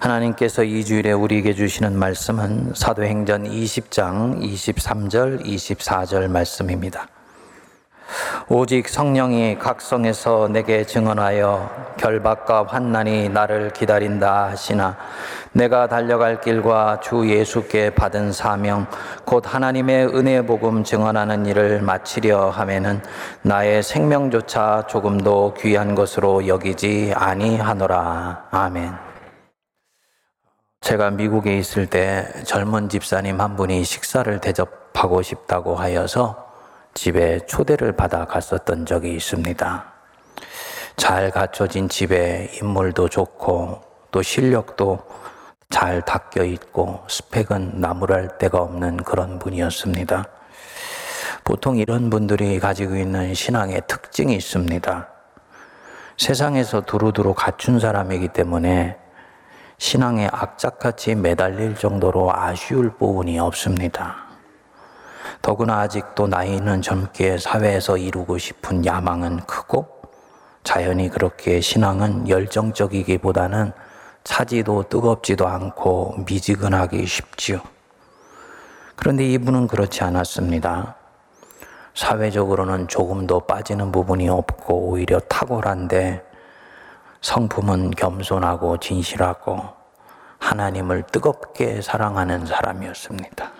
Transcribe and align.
하나님께서 0.00 0.64
이 0.64 0.82
주일에 0.82 1.12
우리에게 1.12 1.52
주시는 1.52 1.98
말씀은 1.98 2.72
사도행전 2.74 3.44
20장 3.44 4.40
23절 4.40 5.44
24절 5.44 6.28
말씀입니다. 6.28 7.06
오직 8.48 8.88
성령이 8.88 9.58
각성에서 9.58 10.48
내게 10.48 10.84
증언하여 10.84 11.94
결박과 11.98 12.64
환난이 12.66 13.28
나를 13.28 13.70
기다린다 13.70 14.48
하시나 14.48 14.96
내가 15.52 15.86
달려갈 15.86 16.40
길과 16.40 17.00
주 17.00 17.28
예수께 17.28 17.90
받은 17.90 18.32
사명 18.32 18.86
곧 19.24 19.44
하나님의 19.46 20.08
은혜 20.08 20.42
복음 20.44 20.82
증언하는 20.82 21.46
일을 21.46 21.82
마치려 21.82 22.50
하면은 22.50 23.02
나의 23.42 23.82
생명조차 23.82 24.86
조금도 24.88 25.54
귀한 25.60 25.94
것으로 25.94 26.48
여기지 26.48 27.12
아니하노라 27.14 28.46
아멘. 28.50 29.09
제가 30.80 31.10
미국에 31.10 31.58
있을 31.58 31.86
때 31.86 32.26
젊은 32.44 32.88
집사님 32.88 33.40
한 33.40 33.54
분이 33.54 33.84
식사를 33.84 34.40
대접하고 34.40 35.20
싶다고 35.20 35.76
하여서 35.76 36.50
집에 36.94 37.38
초대를 37.46 37.92
받아 37.92 38.24
갔었던 38.24 38.86
적이 38.86 39.12
있습니다. 39.14 39.84
잘 40.96 41.30
갖춰진 41.30 41.88
집에 41.88 42.50
인물도 42.54 43.10
좋고 43.10 43.82
또 44.10 44.22
실력도 44.22 44.98
잘 45.68 46.02
닦여 46.02 46.44
있고 46.44 47.04
스펙은 47.08 47.80
나무랄 47.80 48.38
데가 48.38 48.58
없는 48.58 48.96
그런 48.98 49.38
분이었습니다. 49.38 50.24
보통 51.44 51.76
이런 51.76 52.08
분들이 52.08 52.58
가지고 52.58 52.96
있는 52.96 53.34
신앙의 53.34 53.82
특징이 53.86 54.34
있습니다. 54.34 55.08
세상에서 56.16 56.80
두루두루 56.80 57.34
갖춘 57.34 57.78
사람이기 57.78 58.28
때문에 58.28 58.96
신앙에 59.80 60.28
악착같이 60.30 61.14
매달릴 61.14 61.74
정도로 61.74 62.36
아쉬울 62.36 62.90
부분이 62.90 63.38
없습니다. 63.38 64.26
더구나 65.40 65.80
아직도 65.80 66.26
나이는 66.26 66.82
젊게 66.82 67.38
사회에서 67.38 67.96
이루고 67.96 68.36
싶은 68.36 68.84
야망은 68.84 69.38
크고 69.46 69.88
자연히 70.64 71.08
그렇게 71.08 71.62
신앙은 71.62 72.28
열정적이기보다는 72.28 73.72
차지도 74.22 74.84
뜨겁지도 74.90 75.48
않고 75.48 76.24
미지근하기 76.26 77.06
쉽지요. 77.06 77.62
그런데 78.96 79.24
이분은 79.24 79.66
그렇지 79.66 80.04
않았습니다. 80.04 80.96
사회적으로는 81.94 82.86
조금 82.88 83.26
더 83.26 83.40
빠지는 83.40 83.92
부분이 83.92 84.28
없고 84.28 84.90
오히려 84.90 85.20
탁월한데 85.20 86.29
성품은 87.20 87.92
겸손하고 87.92 88.78
진실하고 88.78 89.62
하나님을 90.38 91.04
뜨겁게 91.04 91.82
사랑하는 91.82 92.46
사람이었습니다. 92.46 93.50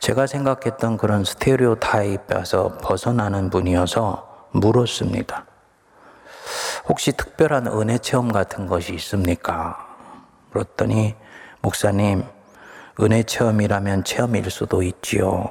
제가 0.00 0.26
생각했던 0.26 0.96
그런 0.96 1.24
스테레오 1.24 1.76
타입에서 1.76 2.78
벗어나는 2.78 3.50
분이어서 3.50 4.48
물었습니다. 4.52 5.44
혹시 6.88 7.12
특별한 7.12 7.66
은혜 7.66 7.98
체험 7.98 8.30
같은 8.30 8.66
것이 8.66 8.94
있습니까? 8.94 9.86
물었더니 10.50 11.14
목사님 11.60 12.24
은혜 13.00 13.22
체험이라면 13.22 14.04
체험일 14.04 14.50
수도 14.50 14.82
있지요. 14.82 15.50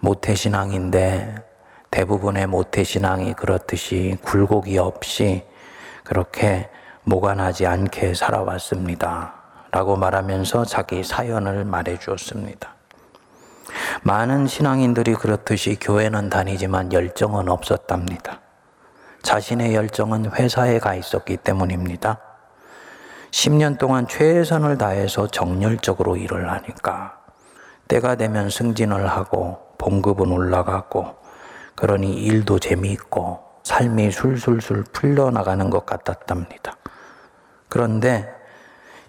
모태신앙인데 0.00 1.36
대부분의 1.90 2.46
모태신앙이 2.46 3.34
그렇듯이 3.34 4.16
굴곡이 4.22 4.78
없이 4.78 5.44
그렇게 6.12 6.68
모관하지 7.04 7.66
않게 7.66 8.12
살아왔습니다. 8.12 9.32
라고 9.70 9.96
말하면서 9.96 10.66
자기 10.66 11.02
사연을 11.02 11.64
말해 11.64 11.98
주었습니다. 11.98 12.74
많은 14.02 14.46
신앙인들이 14.46 15.14
그렇듯이 15.14 15.78
교회는 15.80 16.28
다니지만 16.28 16.92
열정은 16.92 17.48
없었답니다. 17.48 18.40
자신의 19.22 19.74
열정은 19.74 20.32
회사에 20.32 20.78
가 20.80 20.94
있었기 20.94 21.38
때문입니다. 21.38 22.18
10년 23.30 23.78
동안 23.78 24.06
최선을 24.06 24.76
다해서 24.76 25.28
정열적으로 25.28 26.18
일을 26.18 26.52
하니까 26.52 27.20
때가 27.88 28.16
되면 28.16 28.50
승진을 28.50 29.06
하고 29.06 29.60
봉급은 29.78 30.30
올라가고 30.30 31.14
그러니 31.74 32.12
일도 32.12 32.58
재미있고 32.58 33.51
삶이 33.62 34.10
술술술 34.10 34.84
풀려나가는 34.92 35.70
것 35.70 35.86
같았답니다. 35.86 36.76
그런데 37.68 38.28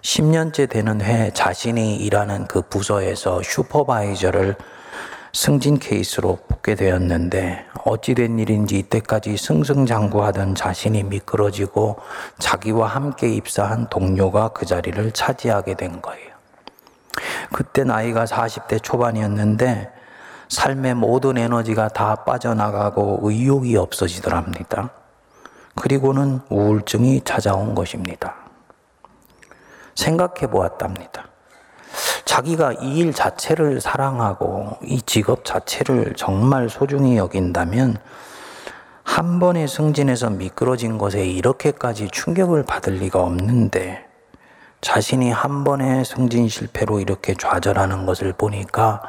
10년째 0.02 0.70
되는 0.70 1.02
해 1.02 1.32
자신이 1.34 1.98
일하는 1.98 2.46
그 2.48 2.62
부서에서 2.62 3.42
슈퍼바이저를 3.42 4.56
승진 5.36 5.80
케이스로 5.80 6.38
뽑게 6.48 6.76
되었는데 6.76 7.66
어찌된 7.86 8.38
일인지 8.38 8.78
이때까지 8.80 9.36
승승장구하던 9.38 10.54
자신이 10.54 11.04
미끄러지고 11.04 11.98
자기와 12.38 12.88
함께 12.88 13.30
입사한 13.30 13.88
동료가 13.90 14.50
그 14.50 14.66
자리를 14.66 15.12
차지하게 15.12 15.74
된 15.74 16.02
거예요. 16.02 16.34
그때 17.52 17.84
나이가 17.84 18.26
40대 18.26 18.84
초반이었는데 18.84 19.92
삶의 20.54 20.94
모든 20.94 21.38
에너지가 21.38 21.90
다 21.90 22.16
빠져나가고 22.16 23.20
의욕이 23.24 23.76
없어지더랍니다. 23.76 24.92
그리고는 25.76 26.42
우울증이 26.50 27.22
찾아온 27.26 27.74
것입니다. 27.74 28.36
생각해 29.96 30.48
보았답니다. 30.52 31.26
자기가 32.26 32.74
이 32.74 33.00
일 33.00 33.14
자체를 33.14 33.82
사랑하고 33.82 34.78
이 34.84 35.02
직업 35.02 35.44
자체를 35.44 36.14
정말 36.16 36.70
소중히 36.70 37.18
여긴다면 37.18 37.98
한 39.04 39.40
번의 39.40 39.68
승진에서 39.68 40.30
미끄러진 40.30 40.98
것에 41.00 41.26
이렇게까지 41.26 42.10
충격을 42.12 42.64
받을 42.64 42.94
리가 42.94 43.20
없는데 43.20 44.06
자신이 44.82 45.32
한 45.32 45.64
번의 45.64 46.06
승진 46.06 46.48
실패로 46.48 47.00
이렇게 47.00 47.34
좌절하는 47.34 48.06
것을 48.06 48.34
보니까 48.34 49.02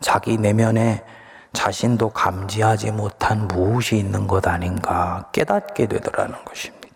자기 0.00 0.36
내면에 0.36 1.04
자신도 1.52 2.10
감지하지 2.10 2.92
못한 2.92 3.48
무엇이 3.48 3.96
있는 3.96 4.26
것 4.26 4.46
아닌가 4.46 5.28
깨닫게 5.32 5.86
되더라는 5.86 6.44
것입니다. 6.44 6.88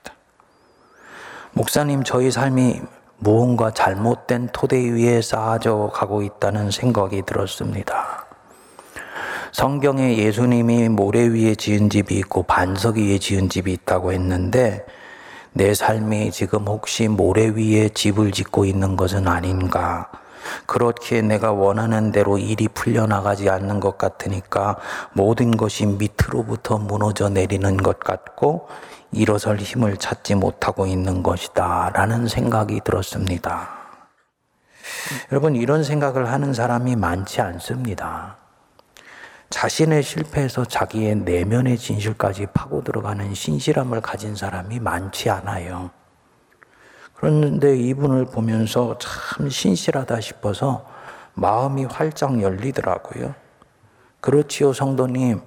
목사님, 1.53 2.03
저희 2.03 2.31
삶이 2.31 2.81
무언가 3.19 3.71
잘못된 3.71 4.49
토대 4.53 4.77
위에 4.79 5.23
쌓아져 5.23 5.91
가고 5.93 6.23
있다는 6.23 6.71
생각이 6.71 7.23
들었습니다. 7.23 8.27
성경에 9.53 10.17
예수님이 10.17 10.89
모래 10.89 11.27
위에 11.27 11.55
지은 11.55 11.91
집이 11.91 12.17
있고 12.17 12.43
반석 12.43 12.97
위에 12.97 13.19
지은 13.19 13.49
집이 13.49 13.73
있다고 13.73 14.13
했는데 14.13 14.85
내 15.53 15.75
삶이 15.75 16.31
지금 16.31 16.67
혹시 16.67 17.09
모래 17.09 17.49
위에 17.49 17.91
집을 17.91 18.33
짓고 18.33 18.65
있는 18.65 18.97
것은 18.97 19.29
아닌가? 19.29 20.11
그렇게 20.67 21.23
내가 21.23 21.53
원하는 21.53 22.13
대로 22.13 22.39
일이 22.39 22.69
풀려나가지 22.69 23.49
않는 23.49 23.81
것 23.81 23.99
같으니까 23.99 24.77
모든 25.13 25.57
것이 25.57 25.87
밑으로부터 25.87 26.79
무너져 26.79 27.29
내리는 27.29 27.77
것 27.77 28.01
같고 28.01 28.69
일어설 29.13 29.59
힘을 29.59 29.97
찾지 29.99 30.35
못하고 30.37 30.87
있는 30.87 31.23
것이다. 31.23 31.91
라는 31.95 32.27
생각이 32.27 32.81
들었습니다. 32.85 33.69
여러분, 35.31 35.55
이런 35.55 35.85
생각을 35.85 36.31
하는 36.31 36.55
사람이 36.55 36.97
많지 36.97 37.41
않습니다. 37.41 38.39
자신의 39.51 40.03
실패에서 40.03 40.65
자기의 40.65 41.17
내면의 41.17 41.77
진실까지 41.77 42.47
파고 42.55 42.83
들어가는 42.83 43.35
신실함을 43.35 44.01
가진 44.01 44.35
사람이 44.35 44.81
많지 44.81 45.29
않아요. 45.29 45.91
그런데 47.23 47.77
이분을 47.77 48.25
보면서 48.25 48.99
참 48.99 49.49
신실하다 49.49 50.21
싶어서 50.21 50.85
마음이 51.35 51.85
활짝 51.85 52.43
열리더라고요. 52.43 53.33
그렇지요, 54.21 54.73
성도님. 54.73 55.41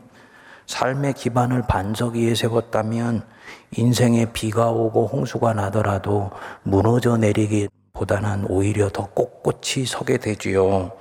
삶의 0.68 1.16
기반을 1.16 1.64
반석 1.68 2.16
위에 2.16 2.34
세웠다면 2.34 3.26
인생에 3.72 4.32
비가 4.32 4.72
오고 4.72 5.08
홍수가 5.08 5.54
나더라도 5.54 6.32
무너져 6.64 7.18
내리기보다는 7.18 8.46
오히려 8.48 8.88
더 8.88 9.08
꼿꼿이 9.08 9.86
서게 9.86 10.16
되지요. 10.16 10.94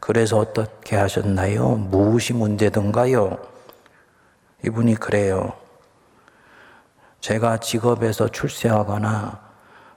그래서 0.00 0.38
어떻게 0.38 0.96
하셨나요? 0.96 1.76
무엇이 1.76 2.32
문제든가요? 2.32 3.38
이분이 4.64 4.96
그래요. 4.96 5.52
제가 7.20 7.58
직업에서 7.58 8.26
출세하거나 8.26 9.45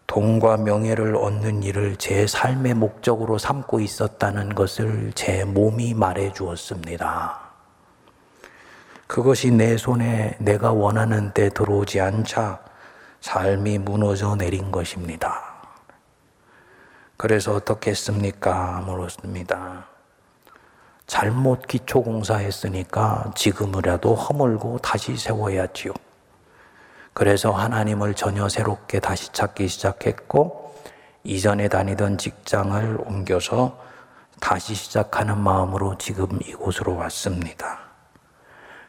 돈과 0.10 0.58
명예를 0.58 1.16
얻는 1.16 1.62
일을 1.62 1.96
제 1.98 2.26
삶의 2.26 2.74
목적으로 2.74 3.38
삼고 3.38 3.80
있었다는 3.80 4.56
것을 4.56 5.12
제 5.14 5.46
몸이 5.46 5.94
말해 5.94 6.34
주었습니다. 6.34 7.40
그것이 9.06 9.52
내 9.52 9.78
손에 9.78 10.36
내가 10.40 10.72
원하는 10.72 11.32
때 11.32 11.50
들어오지 11.50 12.02
않자 12.02 12.60
삶이 13.22 13.78
무너져 13.78 14.36
내린 14.36 14.72
것입니다. 14.72 15.44
그래서 17.16 17.54
어떻게 17.54 17.92
했습니까? 17.92 18.82
물었습니다. 18.88 19.86
잘못 21.06 21.68
기초공사했으니까 21.68 23.32
지금이라도 23.36 24.16
허물고 24.16 24.80
다시 24.80 25.16
세워야지요. 25.16 25.94
그래서 27.20 27.52
하나님을 27.52 28.14
전혀 28.14 28.48
새롭게 28.48 29.02
다시 29.02 29.34
찾기 29.34 29.68
시작했고, 29.68 30.74
이전에 31.26 31.68
다니던 31.68 32.18
직장을 32.18 32.98
옮겨서 33.06 33.78
다시 34.40 34.74
시작하는 34.74 35.38
마음으로 35.38 35.98
지금 35.98 36.40
이곳으로 36.42 36.96
왔습니다. 36.96 37.80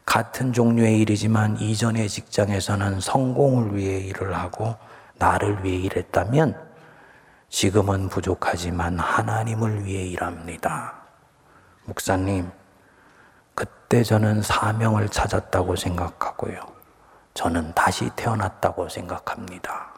같은 0.07 0.53
종류의 0.53 1.01
일이지만 1.01 1.59
이전의 1.59 2.09
직장에서는 2.09 3.01
성공을 3.01 3.77
위해 3.77 3.99
일을 3.99 4.33
하고 4.37 4.77
나를 5.17 5.65
위해 5.65 5.79
일했다면 5.79 6.55
지금은 7.49 8.11
부족하지만 8.11 9.01
하나님을 9.01 9.85
위해 9.85 10.05
일합니다. 10.05 10.95
목사님, 11.85 12.49
그때 13.57 14.05
저는 14.05 14.43
사명을 14.43 15.09
찾았다고 15.09 15.75
생각하고요. 15.75 16.80
저는 17.35 17.73
다시 17.75 18.11
태어났다고 18.17 18.89
생각합니다. 18.89 19.89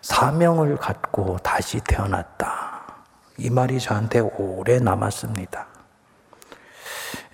사명을 0.00 0.76
갖고 0.76 1.36
다시 1.38 1.80
태어났다. 1.80 2.82
이 3.38 3.50
말이 3.50 3.78
저한테 3.78 4.20
오래 4.20 4.78
남았습니다. 4.80 5.66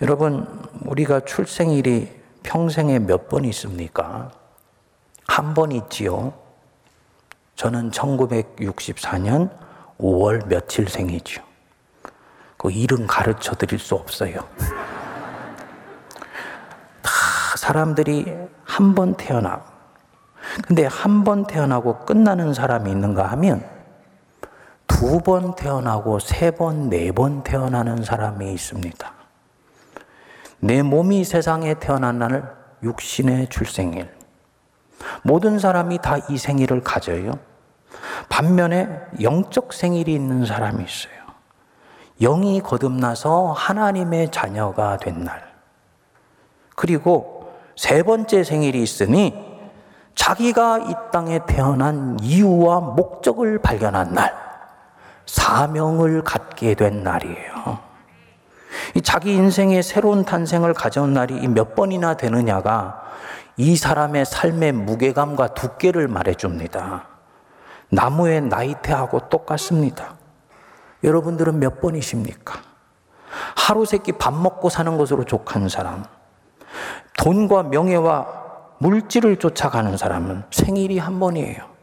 여러분, 0.02 0.62
우리가 0.84 1.20
출생일이 1.20 2.22
평생에 2.42 2.98
몇 2.98 3.28
번 3.28 3.44
있습니까? 3.46 4.30
한 5.26 5.54
번 5.54 5.72
있지요. 5.72 6.34
저는 7.56 7.90
1964년 7.92 9.50
5월 9.98 10.46
며칠 10.46 10.88
생이죠. 10.88 11.42
그 12.58 12.70
일은 12.70 13.06
가르쳐 13.06 13.54
드릴 13.54 13.78
수 13.78 13.94
없어요. 13.94 14.40
다 17.64 17.72
사람들이 17.72 18.26
한 18.64 18.94
번 18.94 19.14
태어나. 19.14 19.62
근데 20.66 20.84
한 20.84 21.24
번 21.24 21.46
태어나고 21.46 22.04
끝나는 22.04 22.52
사람이 22.52 22.90
있는가 22.90 23.24
하면 23.32 23.64
두 24.86 25.20
번 25.20 25.54
태어나고 25.54 26.18
세 26.18 26.50
번, 26.50 26.90
네 26.90 27.10
번 27.10 27.42
태어나는 27.42 28.04
사람이 28.04 28.52
있습니다. 28.52 29.12
내 30.60 30.82
몸이 30.82 31.24
세상에 31.24 31.74
태어난 31.74 32.18
날 32.18 32.54
육신의 32.82 33.48
출생일. 33.48 34.14
모든 35.22 35.58
사람이 35.58 35.98
다 36.02 36.18
이 36.28 36.36
생일을 36.36 36.82
가져요. 36.82 37.32
반면에 38.28 38.90
영적 39.22 39.72
생일이 39.72 40.12
있는 40.12 40.44
사람이 40.44 40.84
있어요. 40.84 41.14
영이 42.20 42.60
거듭나서 42.60 43.52
하나님의 43.52 44.30
자녀가 44.30 44.98
된 44.98 45.24
날. 45.24 45.54
그리고 46.76 47.33
세 47.76 48.02
번째 48.02 48.44
생일이 48.44 48.82
있으니 48.82 49.34
자기가 50.14 50.78
이 50.78 50.94
땅에 51.12 51.40
태어난 51.46 52.18
이유와 52.20 52.80
목적을 52.80 53.58
발견한 53.58 54.14
날. 54.14 54.34
사명을 55.26 56.22
갖게 56.22 56.74
된 56.74 57.02
날이에요. 57.02 57.78
이 58.94 59.00
자기 59.02 59.34
인생의 59.34 59.82
새로운 59.82 60.24
탄생을 60.24 60.74
가져온 60.74 61.14
날이 61.14 61.46
몇 61.48 61.74
번이나 61.74 62.16
되느냐가 62.16 63.02
이 63.56 63.76
사람의 63.76 64.24
삶의 64.24 64.72
무게감과 64.72 65.54
두께를 65.54 66.08
말해줍니다. 66.08 67.06
나무의 67.90 68.42
나이테하고 68.42 69.28
똑같습니다. 69.28 70.14
여러분들은 71.02 71.58
몇 71.58 71.80
번이십니까? 71.80 72.60
하루 73.56 73.84
세끼 73.84 74.12
밥 74.12 74.34
먹고 74.34 74.68
사는 74.68 74.96
것으로 74.96 75.24
족한 75.24 75.68
사람, 75.68 76.04
돈과 77.18 77.64
명예와 77.64 78.26
물질을 78.78 79.36
쫓아가는 79.36 79.96
사람은 79.96 80.44
생일이 80.50 80.98
한 80.98 81.20
번이에요. 81.20 81.74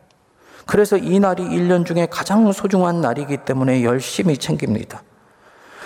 그래서 0.66 0.98
이 0.98 1.20
날이 1.20 1.44
1년 1.44 1.86
중에 1.86 2.08
가장 2.10 2.52
소중한 2.52 3.02
날이기 3.02 3.38
때문에 3.38 3.84
열심히 3.84 4.38
챙깁니다. 4.38 5.04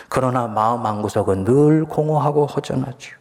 그러나 0.10 0.48
마음 0.48 0.86
한구석은 0.86 1.46
늘 1.46 1.86
공허하고 1.86 2.46
허전하죠. 2.46 3.16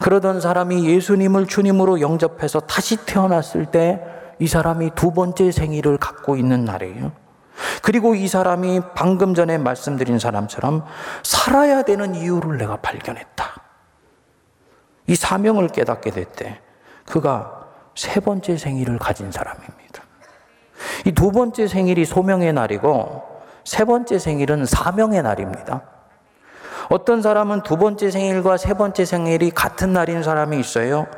그러던 0.00 0.40
사람이 0.40 0.86
예수님을 0.88 1.46
주님으로 1.46 2.00
영접해서 2.00 2.60
다시 2.60 2.96
태어났을 3.04 3.66
때 3.66 4.20
이 4.40 4.46
사람이 4.46 4.92
두 4.94 5.12
번째 5.12 5.52
생일을 5.52 5.98
갖고 5.98 6.36
있는 6.36 6.64
날이에요. 6.64 7.12
그리고 7.82 8.14
이 8.14 8.26
사람이 8.26 8.80
방금 8.94 9.34
전에 9.34 9.58
말씀드린 9.58 10.18
사람처럼 10.18 10.84
살아야 11.22 11.82
되는 11.82 12.14
이유를 12.14 12.56
내가 12.56 12.76
발견했다. 12.76 13.44
이 15.10 15.16
사명을 15.16 15.68
깨닫게 15.70 16.12
됐대. 16.12 16.60
그가 17.04 17.66
세 17.96 18.20
번째 18.20 18.56
생일을 18.56 18.98
가진 19.00 19.32
사람입니다. 19.32 20.04
이 21.04 21.10
두 21.12 21.32
번째 21.32 21.66
생일이 21.66 22.04
소명의 22.04 22.52
날이고 22.52 23.22
세 23.64 23.84
번째 23.84 24.20
생일은 24.20 24.66
사명의 24.66 25.22
날입니다. 25.24 25.82
어떤 26.90 27.22
사람은 27.22 27.64
두 27.64 27.76
번째 27.76 28.08
생일과 28.12 28.56
세 28.56 28.74
번째 28.74 29.04
생일이 29.04 29.50
같은 29.50 29.92
날인 29.92 30.22
사람이 30.22 30.60
있어요. 30.60 31.08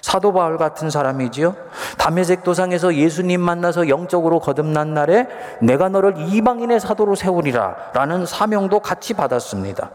사도 0.00 0.32
바울 0.32 0.56
같은 0.56 0.88
사람이지요. 0.88 1.56
담에색 1.98 2.44
도상에서 2.44 2.94
예수님 2.94 3.40
만나서 3.40 3.88
영적으로 3.88 4.38
거듭난 4.38 4.94
날에 4.94 5.26
내가 5.60 5.88
너를 5.88 6.14
이방인의 6.18 6.78
사도로 6.78 7.16
세우리라 7.16 7.90
라는 7.94 8.24
사명도 8.26 8.78
같이 8.78 9.12
받았습니다. 9.14 9.90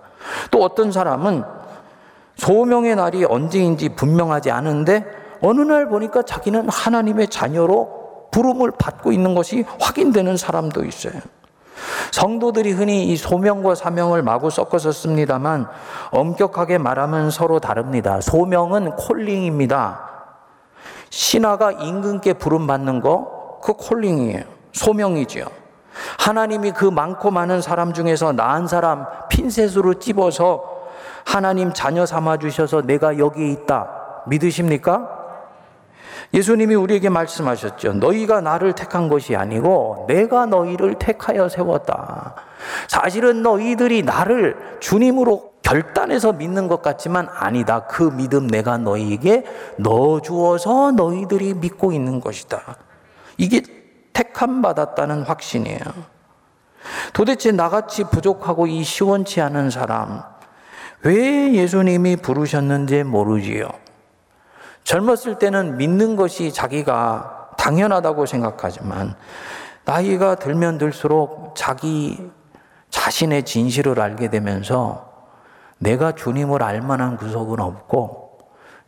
또 0.52 0.62
어떤 0.62 0.92
사람은 0.92 1.65
소명의 2.38 2.96
날이 2.96 3.26
언제인지 3.26 3.90
분명하지 3.90 4.52
않은데 4.52 5.06
어느 5.42 5.62
날 5.62 5.88
보니까 5.88 6.24
자기는 6.24 6.70
하나님의 6.70 7.28
자녀로 7.30 8.28
부름을 8.32 8.72
받고 8.78 9.12
있는 9.12 9.36
것이 9.36 9.66
확인되는 9.80 10.36
사람도 10.38 10.84
있어요. 10.84 11.14
성도들이 12.12 12.72
흔히 12.72 13.06
이 13.06 13.18
소명과 13.18 13.76
사명을 13.76 14.24
마구 14.24 14.50
섞어서 14.50 14.92
씁니다만 14.92 15.68
엄격하게 16.12 16.78
말하면 16.78 17.32
서로 17.32 17.60
다릅니다. 17.60 18.22
소명은 18.22 18.96
콜링입니다. 18.96 20.10
신하가 21.10 21.72
임금께 21.74 22.34
부름 22.34 22.68
받는 22.68 23.02
거, 23.02 23.60
그 23.62 23.74
콜링이에요. 23.74 24.44
소명이지요. 24.72 25.46
하나님이 26.20 26.72
그 26.72 26.86
많고 26.86 27.32
많은 27.32 27.62
사람 27.62 27.94
중에서 27.94 28.34
나은 28.34 28.68
사람 28.68 29.06
핀셋으로 29.30 29.96
찝어서 29.96 30.75
하나님 31.26 31.74
자녀 31.74 32.06
삼아 32.06 32.38
주셔서 32.38 32.82
내가 32.84 33.18
여기 33.18 33.52
있다. 33.52 34.24
믿으십니까? 34.28 35.10
예수님이 36.34 36.76
우리에게 36.76 37.10
말씀하셨죠. 37.10 37.94
너희가 37.94 38.42
나를 38.42 38.74
택한 38.74 39.10
것이 39.10 39.36
아니고 39.36 40.06
내가 40.08 40.46
너희를 40.46 40.96
택하여 40.96 41.50
세웠다. 41.50 42.36
사실은 42.88 43.42
너희들이 43.42 44.04
나를 44.04 44.78
주님으로 44.80 45.54
결단해서 45.62 46.34
믿는 46.34 46.68
것 46.68 46.82
같지만 46.82 47.28
아니다. 47.32 47.86
그 47.88 48.04
믿음 48.04 48.48
내가 48.48 48.78
너희에게 48.78 49.46
넣어 49.78 50.22
주어서 50.22 50.92
너희들이 50.92 51.56
믿고 51.56 51.92
있는 51.92 52.20
것이다. 52.20 52.62
이게 53.38 53.62
택함 54.14 54.62
받았다는 54.62 55.24
확신이에요. 55.24 55.80
도대체 57.14 57.52
나같이 57.52 58.04
부족하고 58.04 58.68
이 58.68 58.84
시원치 58.84 59.42
않은 59.42 59.72
사람, 59.72 60.22
왜 61.06 61.54
예수님이 61.54 62.16
부르셨는지 62.16 63.04
모르지요. 63.04 63.70
젊었을 64.84 65.38
때는 65.38 65.78
믿는 65.78 66.16
것이 66.16 66.52
자기가 66.52 67.52
당연하다고 67.58 68.26
생각하지만 68.26 69.16
나이가 69.86 70.34
들면 70.34 70.80
들수록 70.80 71.54
자기 71.56 72.32
자신의 72.90 73.44
진실을 73.44 74.00
알게 74.00 74.32
되면서 74.32 75.14
내가 75.78 76.14
주님을 76.14 76.64
알 76.64 76.82
만한 76.82 77.18
구석은 77.18 77.60
없고 77.60 78.40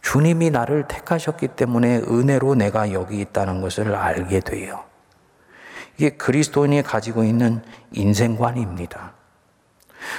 주님이 0.01 0.50
나를 0.50 0.88
택하셨기 0.88 1.50
때문에 1.50 1.97
은혜로 1.97 2.55
내가 2.55 2.93
여기 2.93 3.19
있다는 3.21 3.62
것을 3.62 3.93
알게 3.93 4.39
돼요. 4.39 4.83
이게 5.97 6.12
그리스도인이 6.12 6.81
가지고 6.81 7.24
있는 7.24 7.62
인생관입니다. 7.91 9.16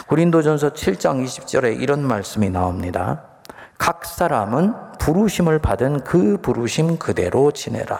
고린도전서 0.06 0.70
7장 0.70 1.24
20절에 1.24 1.80
이런 1.80 2.06
말씀이 2.06 2.50
나옵니다. 2.50 3.22
각 3.78 4.04
사람은 4.04 4.74
부르심을 4.98 5.60
받은 5.60 6.04
그 6.04 6.38
부르심 6.42 6.98
그대로 6.98 7.52
지내라. 7.52 7.98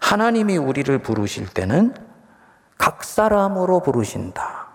하나님이 0.00 0.56
우리를 0.56 0.96
부르실 0.98 1.48
때는 1.48 1.94
각 2.78 3.04
사람으로 3.04 3.80
부르신다. 3.80 4.68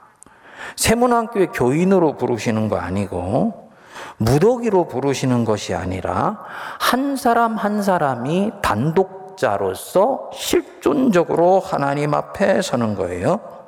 세문학교의 0.76 1.48
교인으로 1.54 2.18
부르시는 2.18 2.70
거 2.70 2.78
아니고 2.78 3.72
무더기로 4.18 4.88
부르시는 4.88 5.46
것이 5.46 5.74
아니라 5.74 6.44
한 6.80 7.16
사람 7.16 7.56
한 7.56 7.82
사람이 7.82 8.52
단독 8.62 9.38
자로서 9.38 10.30
실존적으로 10.34 11.60
하나님 11.60 12.14
앞에 12.14 12.62
서는 12.62 12.96
거예요. 12.96 13.59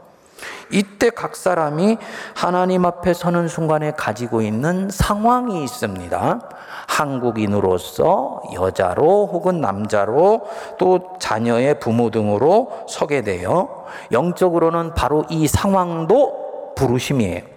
이때 0.70 1.10
각 1.10 1.36
사람이 1.36 1.98
하나님 2.36 2.86
앞에 2.86 3.14
서는 3.14 3.48
순간에 3.48 3.92
가지고 3.92 4.42
있는 4.42 4.90
상황이 4.90 5.64
있습니다. 5.64 6.50
한국인으로서 6.88 8.42
여자로 8.54 9.30
혹은 9.32 9.62
남자로 9.62 10.48
또 10.78 11.14
자녀의 11.20 11.80
부모 11.80 12.10
등으로 12.10 12.86
서게 12.88 13.22
되어 13.22 13.86
영적으로는 14.12 14.94
바로 14.94 15.26
이 15.30 15.48
상황도 15.48 16.74
부르심이에요. 16.76 17.52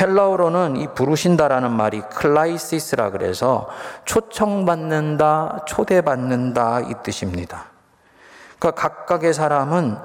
헬라어로는 0.00 0.76
이 0.76 0.88
부르신다라는 0.94 1.72
말이 1.72 2.00
클라이시스라 2.00 3.10
그래서 3.10 3.68
초청받는다, 4.06 5.64
초대받는다 5.66 6.80
이 6.80 6.94
뜻입니다. 7.02 7.66
그러니까 8.58 8.80
각각의 8.80 9.34
사람은 9.34 9.98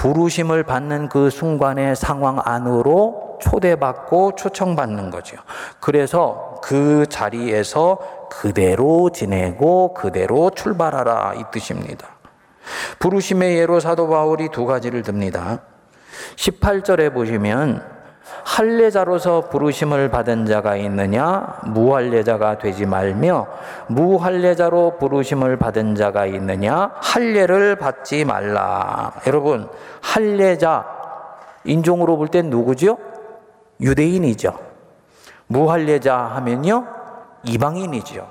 부르심을 0.00 0.62
받는 0.62 1.10
그 1.10 1.28
순간의 1.28 1.94
상황 1.94 2.40
안으로 2.42 3.36
초대받고 3.42 4.34
초청받는 4.34 5.10
거죠. 5.10 5.36
그래서 5.78 6.58
그 6.62 7.04
자리에서 7.06 7.98
그대로 8.30 9.10
지내고 9.10 9.92
그대로 9.92 10.48
출발하라 10.48 11.34
이 11.34 11.44
뜻입니다. 11.52 12.08
부르심의 12.98 13.58
예로 13.58 13.78
사도 13.80 14.08
바울이 14.08 14.48
두 14.48 14.64
가지를 14.64 15.02
듭니다. 15.02 15.60
18절에 16.36 17.12
보시면 17.12 17.84
할례자로서 18.44 19.42
부르심을 19.50 20.10
받은 20.10 20.46
자가 20.46 20.76
있느냐 20.76 21.60
무할례자가 21.66 22.58
되지 22.58 22.86
말며 22.86 23.46
무할례자로 23.88 24.98
부르심을 24.98 25.56
받은 25.56 25.94
자가 25.94 26.26
있느냐 26.26 26.92
할례를 26.96 27.76
받지 27.76 28.24
말라. 28.24 29.12
여러분 29.26 29.68
할례자 30.02 30.86
인종으로 31.64 32.16
볼 32.16 32.28
땐 32.28 32.50
누구죠? 32.50 32.98
유대인이죠. 33.80 34.58
무할례자 35.46 36.16
하면요 36.16 36.86
이방인이죠. 37.44 38.26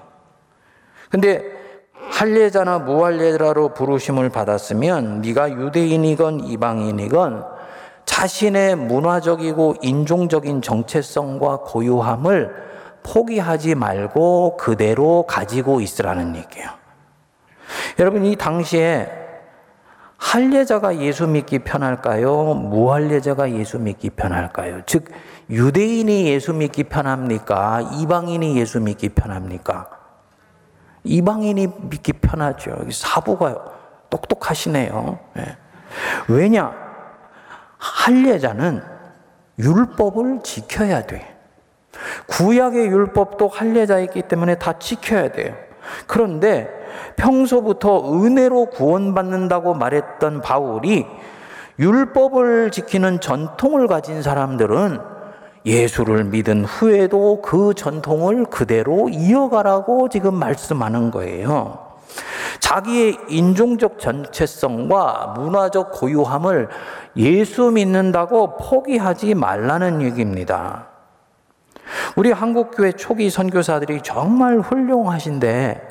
근데 1.09 1.43
할례자나 2.11 2.79
무할례자로 2.79 3.73
부르심을 3.73 4.29
받았으면 4.29 5.21
네가 5.21 5.51
유대인이건 5.51 6.41
이방인이건 6.45 7.58
자신의 8.09 8.75
문화적이고 8.75 9.75
인종적인 9.83 10.63
정체성과 10.63 11.57
고유함을 11.57 12.55
포기하지 13.03 13.75
말고 13.75 14.57
그대로 14.57 15.25
가지고 15.27 15.79
있으라는 15.79 16.35
얘기예요. 16.35 16.69
여러분 17.99 18.25
이 18.25 18.35
당시에 18.35 19.07
할례자가 20.17 20.97
예수 20.97 21.27
믿기 21.27 21.59
편할까요? 21.59 22.55
무할례자가 22.55 23.51
예수 23.51 23.77
믿기 23.77 24.09
편할까요? 24.09 24.81
즉 24.87 25.05
유대인이 25.51 26.25
예수 26.29 26.51
믿기 26.51 26.85
편합니까? 26.85 27.91
이방인이 27.93 28.57
예수 28.57 28.79
믿기 28.79 29.09
편합니까? 29.09 29.87
이방인이 31.03 31.67
믿기 31.91 32.13
편하죠. 32.13 32.75
사부가 32.91 33.55
똑똑하시네요. 34.09 35.19
네. 35.35 35.57
왜냐? 36.27 36.88
할례자는 37.79 38.81
율법을 39.57 40.41
지켜야 40.43 41.05
돼. 41.05 41.35
구약의 42.27 42.87
율법도 42.87 43.47
할례자있기 43.47 44.23
때문에 44.23 44.55
다 44.55 44.77
지켜야 44.77 45.31
돼요. 45.31 45.55
그런데 46.05 46.69
평소부터 47.15 48.13
은혜로 48.13 48.67
구원받는다고 48.67 49.73
말했던 49.73 50.41
바울이 50.41 51.05
율법을 51.79 52.71
지키는 52.71 53.21
전통을 53.21 53.87
가진 53.87 54.21
사람들은 54.21 54.99
예수를 55.65 56.25
믿은 56.25 56.65
후에도 56.65 57.41
그 57.41 57.73
전통을 57.73 58.45
그대로 58.45 59.09
이어가라고 59.09 60.09
지금 60.09 60.35
말씀하는 60.35 61.11
거예요. 61.11 61.88
자기의 62.69 63.17
인종적 63.29 63.97
전체성과 63.97 65.33
문화적 65.35 65.91
고유함을 65.91 66.69
예수 67.17 67.71
믿는다고 67.71 68.57
포기하지 68.57 69.33
말라는 69.33 70.03
얘기입니다. 70.03 70.87
우리 72.15 72.31
한국교회 72.31 72.91
초기 72.91 73.31
선교사들이 73.31 74.01
정말 74.03 74.59
훌륭하신데 74.59 75.87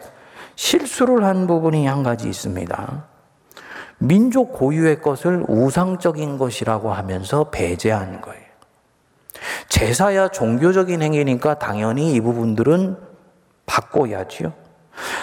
실수를 0.54 1.24
한 1.24 1.48
부분이 1.48 1.84
한 1.84 2.04
가지 2.04 2.28
있습니다. 2.28 3.04
민족 3.98 4.52
고유의 4.52 5.02
것을 5.02 5.44
우상적인 5.48 6.38
것이라고 6.38 6.92
하면서 6.92 7.50
배제한 7.50 8.20
거예요. 8.20 8.44
제사야 9.68 10.28
종교적인 10.28 11.02
행위니까 11.02 11.58
당연히 11.58 12.12
이 12.14 12.20
부분들은 12.20 12.96
바꿔야지요. 13.66 14.67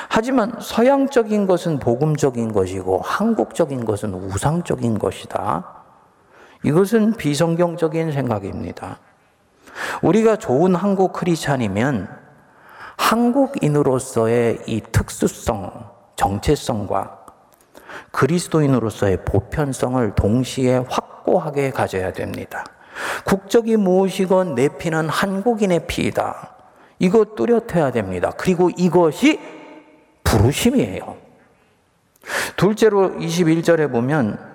하지만 0.10 0.54
서양적인 0.60 1.48
것은 1.48 1.80
복음적인 1.80 2.54
것이고 2.54 3.02
한국적인 3.04 3.86
것은 3.86 4.14
우상적인 4.14 5.00
것이다. 5.00 5.76
이것은 6.64 7.14
비성경적인 7.14 8.12
생각입니다. 8.12 9.00
우리가 10.02 10.38
좋은 10.38 10.76
한국 10.76 11.14
크리스찬이면 11.14 12.08
한국인으로서의 12.98 14.60
이 14.68 14.82
특수성, 14.92 15.90
정체성과 16.16 17.26
그리스도인으로서의 18.12 19.26
보편성을 19.26 20.16
동시에 20.16 20.78
확고하게 20.88 21.72
가져야 21.72 22.14
됩니다. 22.14 22.64
국적이 23.26 23.76
무엇이건 23.78 24.56
내 24.56 24.70
피는 24.70 25.10
한국인의 25.10 25.88
피이다. 25.88 26.56
이거 27.00 27.26
뚜렷해야 27.36 27.92
됩니다. 27.92 28.32
그리고 28.38 28.70
이것이 28.70 29.40
부르심이에요. 30.26 31.16
둘째로 32.58 33.12
21절에 33.20 33.90
보면 33.92 34.55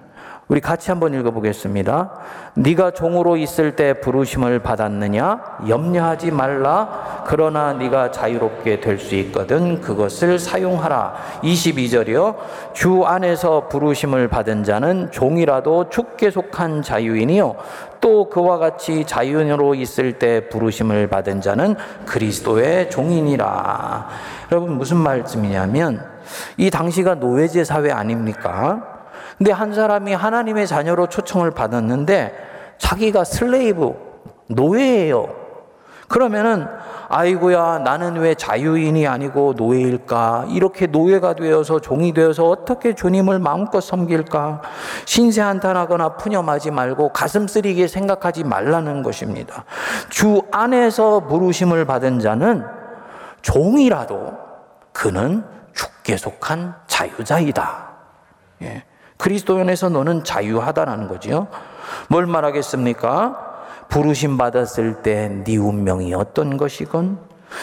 우리 0.50 0.60
같이 0.60 0.90
한번 0.90 1.14
읽어보겠습니다. 1.14 2.10
네가 2.54 2.90
종으로 2.90 3.36
있을 3.36 3.76
때 3.76 4.00
부르심을 4.00 4.58
받았느냐? 4.58 5.58
염려하지 5.68 6.32
말라. 6.32 7.22
그러나 7.24 7.72
네가 7.72 8.10
자유롭게 8.10 8.80
될 8.80 8.98
수 8.98 9.14
있거든. 9.14 9.80
그것을 9.80 10.40
사용하라. 10.40 11.14
22절이요. 11.44 12.34
주 12.72 13.04
안에서 13.04 13.68
부르심을 13.68 14.26
받은 14.26 14.64
자는 14.64 15.12
종이라도 15.12 15.88
죽게 15.88 16.32
속한 16.32 16.82
자유인이요. 16.82 17.54
또 18.00 18.28
그와 18.28 18.58
같이 18.58 19.04
자유인으로 19.04 19.76
있을 19.76 20.18
때 20.18 20.48
부르심을 20.48 21.06
받은 21.06 21.42
자는 21.42 21.76
그리스도의 22.06 22.90
종인이라. 22.90 24.08
여러분 24.50 24.76
무슨 24.76 24.96
말씀이냐면 24.96 26.04
이 26.56 26.70
당시가 26.70 27.14
노예제 27.14 27.62
사회 27.62 27.92
아닙니까? 27.92 28.99
근데 29.40 29.52
한 29.52 29.72
사람이 29.72 30.12
하나님의 30.12 30.66
자녀로 30.66 31.06
초청을 31.06 31.52
받았는데 31.52 32.74
자기가 32.76 33.24
슬레이브, 33.24 33.94
노예예요. 34.48 35.34
그러면은 36.08 36.66
아이고야 37.08 37.78
나는 37.78 38.16
왜 38.16 38.34
자유인이 38.34 39.06
아니고 39.06 39.54
노예일까? 39.56 40.48
이렇게 40.50 40.86
노예가 40.88 41.36
되어서 41.36 41.80
종이 41.80 42.12
되어서 42.12 42.50
어떻게 42.50 42.94
주님을 42.94 43.38
마음껏 43.38 43.80
섬길까? 43.80 44.60
신세 45.06 45.40
한탄하거나 45.40 46.16
푸념하지 46.16 46.70
말고 46.70 47.14
가슴 47.14 47.48
쓰리게 47.48 47.88
생각하지 47.88 48.44
말라는 48.44 49.02
것입니다. 49.02 49.64
주 50.10 50.42
안에서 50.50 51.20
부르심을 51.20 51.86
받은 51.86 52.18
자는 52.18 52.66
종이라도 53.40 54.34
그는 54.92 55.44
죽게 55.72 56.18
속한 56.18 56.74
자유자이다. 56.86 57.88
예. 58.64 58.89
그리스도인에서 59.20 59.88
너는 59.90 60.24
자유하다라는 60.24 61.08
거지요. 61.08 61.46
뭘 62.08 62.26
말하겠습니까? 62.26 63.48
부르심 63.88 64.36
받았을 64.36 65.02
때 65.02 65.28
네 65.44 65.56
운명이 65.56 66.14
어떤 66.14 66.56
것이건 66.56 67.18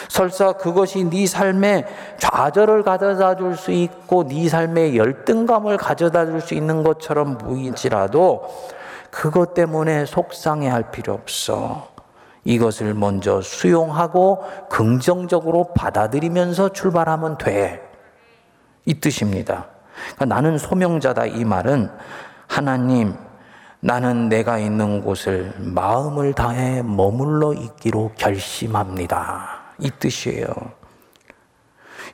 설사 0.08 0.52
그것이 0.52 1.04
네 1.04 1.26
삶에 1.26 1.86
좌절을 2.18 2.82
가져다 2.82 3.36
줄 3.36 3.56
수 3.56 3.70
있고 3.72 4.28
네 4.28 4.48
삶에 4.48 4.96
열등감을 4.96 5.78
가져다 5.78 6.26
줄 6.26 6.40
수 6.42 6.54
있는 6.54 6.82
것처럼 6.82 7.38
보이지라도 7.38 8.46
그것 9.10 9.54
때문에 9.54 10.04
속상해 10.04 10.68
할 10.68 10.90
필요 10.90 11.14
없어. 11.14 11.88
이것을 12.44 12.92
먼저 12.94 13.40
수용하고 13.40 14.44
긍정적으로 14.68 15.72
받아들이면서 15.74 16.70
출발하면 16.70 17.38
돼. 17.38 17.82
이 18.84 19.00
뜻입니다. 19.00 19.66
그러니까 20.14 20.24
나는 20.26 20.58
소명자다 20.58 21.26
이 21.26 21.44
말은 21.44 21.90
하나님 22.46 23.14
나는 23.80 24.28
내가 24.28 24.58
있는 24.58 25.02
곳을 25.02 25.52
마음을 25.58 26.32
다해 26.32 26.82
머물러 26.82 27.54
있기로 27.54 28.12
결심합니다. 28.16 29.60
이 29.78 29.90
뜻이에요. 29.90 30.48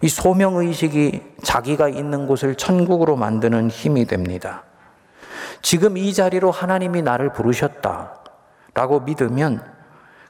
이 0.03 0.09
소명의식이 0.09 1.37
자기가 1.43 1.89
있는 1.89 2.27
곳을 2.27 2.57
천국으로 2.57 3.17
만드는 3.17 3.71
힘이 3.71 4.05
됩니다. 4.05 4.65
지금 5.63 5.97
이 5.97 6.13
자리로 6.13 6.51
하나님이 6.51 7.01
나를 7.01 7.33
부르셨다. 7.33 8.13
라고 8.75 9.01
믿으면 9.01 9.63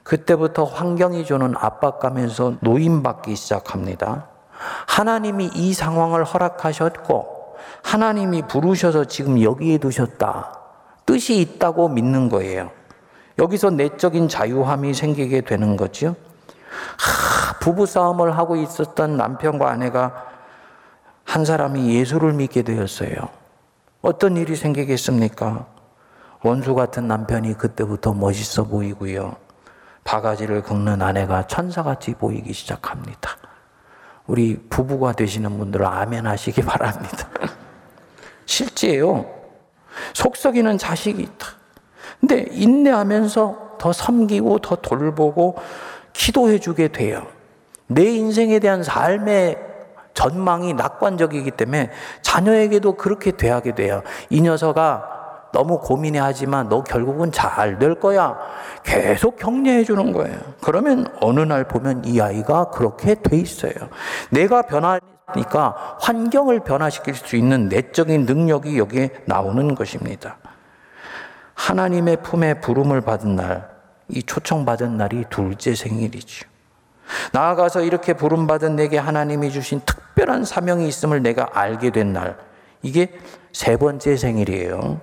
그때부터 0.03 0.63
환경이 0.63 1.25
주는 1.25 1.55
압박감에서 1.57 2.57
노임받기 2.61 3.35
시작합니다. 3.35 4.27
하나님이 4.87 5.51
이 5.55 5.73
상황을 5.73 6.23
허락하셨고, 6.23 7.34
하나님이 7.83 8.43
부르셔서 8.47 9.05
지금 9.05 9.41
여기에 9.41 9.79
두셨다. 9.79 10.59
뜻이 11.05 11.39
있다고 11.39 11.89
믿는 11.89 12.29
거예요. 12.29 12.71
여기서 13.37 13.69
내적인 13.69 14.27
자유함이 14.27 14.93
생기게 14.93 15.41
되는 15.41 15.75
거죠. 15.77 16.15
하, 16.97 17.59
부부싸움을 17.59 18.37
하고 18.37 18.55
있었던 18.55 19.17
남편과 19.17 19.69
아내가 19.69 20.25
한 21.23 21.43
사람이 21.43 21.95
예수를 21.95 22.33
믿게 22.33 22.61
되었어요. 22.61 23.11
어떤 24.01 24.37
일이 24.37 24.55
생기겠습니까? 24.55 25.65
원수 26.43 26.75
같은 26.75 27.07
남편이 27.07 27.57
그때부터 27.57 28.13
멋있어 28.13 28.65
보이고요. 28.65 29.35
바가지를 30.03 30.61
긁는 30.61 31.01
아내가 31.01 31.47
천사같이 31.47 32.13
보이기 32.13 32.53
시작합니다. 32.53 33.31
우리 34.27 34.57
부부가 34.69 35.13
되시는 35.13 35.57
분들은 35.57 35.85
아멘 35.85 36.25
하시기 36.25 36.61
바랍니다. 36.65 37.29
실제요. 38.45 39.25
속썩이는 40.13 40.77
자식이 40.77 41.21
있다. 41.21 41.47
근데 42.19 42.47
인내하면서 42.51 43.77
더 43.79 43.93
섬기고 43.93 44.59
더 44.59 44.75
돌보고 44.75 45.57
기도해 46.13 46.59
주게 46.59 46.87
돼요. 46.87 47.27
내 47.87 48.03
인생에 48.03 48.59
대한 48.59 48.83
삶의 48.83 49.57
전망이 50.13 50.73
낙관적이기 50.73 51.51
때문에 51.51 51.91
자녀에게도 52.21 52.93
그렇게 52.95 53.31
돼야게 53.31 53.75
돼요. 53.75 54.01
이 54.29 54.41
녀석아 54.41 55.14
너무 55.55 55.79
고민해 55.79 56.19
하지만 56.19 56.67
너 56.67 56.83
결국은 56.83 57.31
잘 57.31 57.79
될 57.79 57.95
거야. 57.95 58.37
계속 58.83 59.37
격려해 59.37 59.85
주는 59.85 60.11
거예요. 60.11 60.37
그러면 60.61 61.07
어느 61.21 61.39
날 61.39 61.63
보면 61.63 62.03
이 62.03 62.19
아이가 62.19 62.69
그렇게 62.71 63.15
돼 63.15 63.37
있어요. 63.37 63.73
내가 64.29 64.63
변하니까 64.63 65.97
환경을 66.01 66.59
변화시킬 66.59 67.15
수 67.15 67.37
있는 67.37 67.69
내적인 67.69 68.25
능력이 68.25 68.77
여기에 68.77 69.23
나오는 69.25 69.73
것입니다. 69.75 70.37
하나님의 71.53 72.17
품에 72.21 72.55
부름을 72.55 72.99
받은 72.99 73.37
날, 73.37 73.69
이 74.09 74.21
초청받은 74.21 74.97
날이 74.97 75.23
둘째 75.29 75.73
생일이죠. 75.73 76.47
나아가서 77.31 77.81
이렇게 77.81 78.13
부름받은 78.13 78.75
내게 78.75 78.97
하나님이 78.97 79.51
주신 79.51 79.79
특별한 79.85 80.43
사명이 80.43 80.85
있음을 80.87 81.23
내가 81.23 81.47
알게 81.53 81.91
된 81.91 82.11
날, 82.11 82.37
이게 82.81 83.17
세 83.53 83.77
번째 83.77 84.17
생일이에요. 84.17 84.99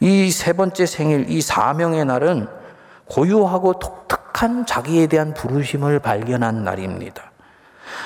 이 0.00 0.30
세 0.30 0.52
번째 0.52 0.86
생일, 0.86 1.30
이 1.30 1.40
사명의 1.40 2.04
날은 2.04 2.48
고유하고 3.06 3.78
독특한 3.78 4.66
자기에 4.66 5.06
대한 5.06 5.32
부르심을 5.32 6.00
발견한 6.00 6.64
날입니다. 6.64 7.30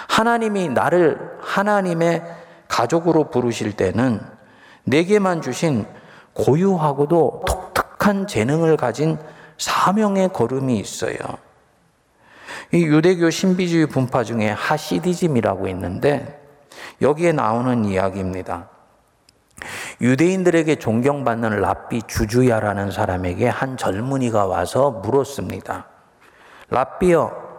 하나님이 0.09 0.69
나를 0.69 1.19
하나님의 1.41 2.23
가족으로 2.69 3.31
부르실 3.31 3.73
때는 3.73 4.21
내게만 4.85 5.43
주신 5.43 5.87
고유하고도 6.35 7.45
독특한 7.47 8.27
재능을 8.27 8.77
가진 8.77 9.19
사명의 9.59 10.33
걸음이 10.33 10.79
있어요. 10.79 11.17
이 12.73 12.85
유대교 12.85 13.31
신비주의 13.31 13.87
분파 13.87 14.23
중에 14.25 14.51
하시디즘이라고 14.51 15.67
있는데 15.69 16.41
여기에 17.03 17.33
나오는 17.33 17.85
이야기입니다. 17.85 18.70
유대인들에게 20.01 20.77
존경받는 20.77 21.61
랍비 21.61 22.03
주주야라는 22.07 22.91
사람에게 22.91 23.49
한 23.49 23.77
젊은이가 23.77 24.47
와서 24.47 24.91
물었습니다. 24.91 25.87
랍비여, 26.71 27.51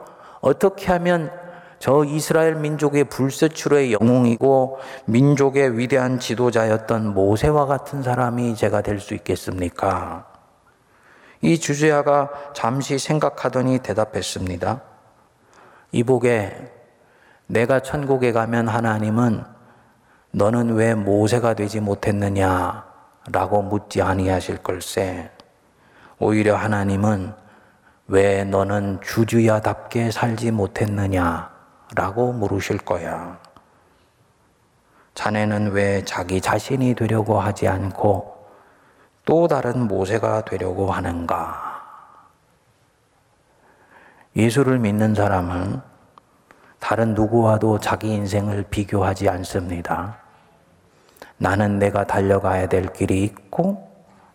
어떻게 0.42 0.92
하면 0.94 1.32
저 1.80 2.04
이스라엘 2.04 2.56
민족의 2.56 3.06
불세출의 3.06 3.94
영웅이고 3.94 4.80
민족의 5.06 5.78
위대한 5.80 6.20
지도자였던 6.20 7.14
모세와 7.14 7.66
같은 7.66 8.04
사람이 8.04 8.56
제가 8.56 8.82
될 8.82 9.00
수 9.00 9.16
있겠습니까? 9.16 10.28
이 11.42 11.58
주제아가 11.58 12.30
잠시 12.54 13.00
생각하더니 13.00 13.80
대답했습니다. 13.80 14.82
이복에 15.92 16.72
내가 17.48 17.80
천국에 17.80 18.32
가면 18.32 18.68
하나님은 18.68 19.44
너는 20.32 20.76
왜 20.76 20.96
모세가 20.96 21.56
되지 21.56 21.82
못했느냐? 21.82 22.86
라고 23.32 23.62
묻지 23.62 24.02
아니하실 24.02 24.64
걸세. 24.64 25.30
오히려 26.20 26.56
하나님은 26.56 27.34
왜 28.08 28.44
너는 28.46 29.00
주주야답게 29.02 30.12
살지 30.12 30.52
못했느냐? 30.52 31.52
라고 31.96 32.32
물으실 32.32 32.78
거야. 32.78 33.40
자네는 35.14 35.72
왜 35.72 36.04
자기 36.06 36.40
자신이 36.40 36.96
되려고 36.96 37.40
하지 37.40 37.68
않고 37.68 38.48
또 39.26 39.48
다른 39.48 39.88
모세가 39.88 40.46
되려고 40.46 40.92
하는가? 40.92 41.70
예수를 44.36 44.80
믿는 44.80 45.14
사람은 45.14 45.91
다른 46.82 47.14
누구와도 47.14 47.80
자기 47.80 48.12
인생을 48.12 48.66
비교하지 48.70 49.30
않습니다. 49.30 50.18
나는 51.38 51.78
내가 51.78 52.06
달려가야 52.06 52.68
될 52.68 52.92
길이 52.92 53.24
있고, 53.24 53.88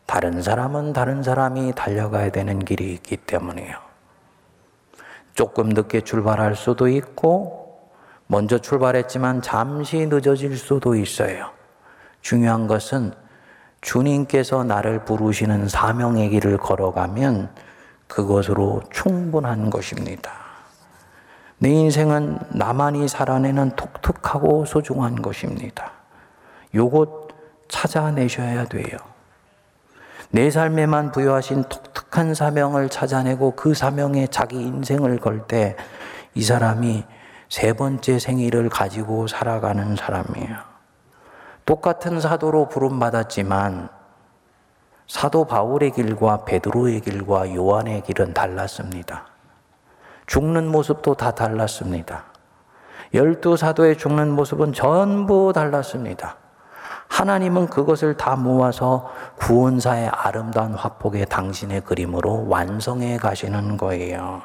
다른 0.06 0.40
사람은 0.40 0.92
다른 0.92 1.24
사람이 1.24 1.72
달려가야 1.74 2.30
되는 2.30 2.61
길이 2.61 2.94
있기 2.94 3.16
때문이에요. 3.16 3.76
조금 5.35 5.70
늦게 5.70 6.02
출발할 6.02 6.54
수도 6.54 6.88
있고, 6.88 7.80
먼저 8.28 8.59
출발했지만 8.59 9.42
잠시 9.42 10.06
늦어질 10.06 10.56
수도 10.56 10.94
있어요. 10.94 11.50
중요한 12.22 12.68
것은 12.68 13.12
주님께서 13.80 14.62
나를 14.62 15.04
부르시는 15.04 15.68
사명의 15.68 16.30
길을 16.30 16.59
걸어가면 16.59 17.50
그것으로 18.06 18.82
충분한 18.90 19.68
것입니다. 19.68 20.45
내 21.59 21.71
인생은 21.71 22.38
나만이 22.51 23.09
살아내는 23.09 23.77
독특하고 23.77 24.64
소중한 24.66 25.23
것입니다. 25.23 25.92
요것 26.75 27.29
찾아내셔야 27.69 28.66
돼요. 28.66 28.99
내 30.31 30.51
삶에만 30.51 31.12
부여하신 31.12 31.64
독특한 31.64 32.35
사명을 32.35 32.88
찾아내고 32.88 33.53
그 33.53 33.75
사명에 33.75 34.27
자기 34.27 34.61
인생을 34.61 35.19
걸 35.19 35.47
때 35.47 35.77
이 36.37 36.42
사람이 36.42 37.03
세 37.49 37.73
번째 37.73 38.19
생일을 38.19 38.69
가지고 38.69 39.27
살아가는 39.27 39.97
사람이에요. 39.97 40.57
똑같은 41.64 42.21
사도로 42.21 42.69
부름받았지만 42.69 43.88
사도 45.07 45.47
바울의 45.47 45.92
길과 45.92 46.45
베드로의 46.45 47.01
길과 47.01 47.55
요한의 47.55 48.03
길은 48.03 48.35
달랐습니다. 48.35 49.29
죽는 50.26 50.68
모습도 50.68 51.14
다 51.14 51.30
달랐습니다. 51.32 52.24
열두 53.14 53.56
사도의 53.56 53.96
죽는 53.96 54.30
모습은 54.32 54.72
전부 54.72 55.52
달랐습니다. 55.54 56.36
하나님은 57.08 57.68
그것을 57.68 58.16
다 58.16 58.34
모아서 58.36 59.10
구원사의 59.36 60.08
아름다운 60.08 60.74
화폭에 60.74 61.24
당신의 61.24 61.82
그림으로 61.82 62.48
완성해 62.48 63.16
가시는 63.16 63.76
거예요. 63.76 64.42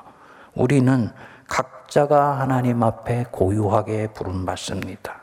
우리는 0.54 1.10
각자가 1.48 2.40
하나님 2.40 2.84
앞에 2.84 3.26
고유하게 3.32 4.14
부름받습니다. 4.14 5.22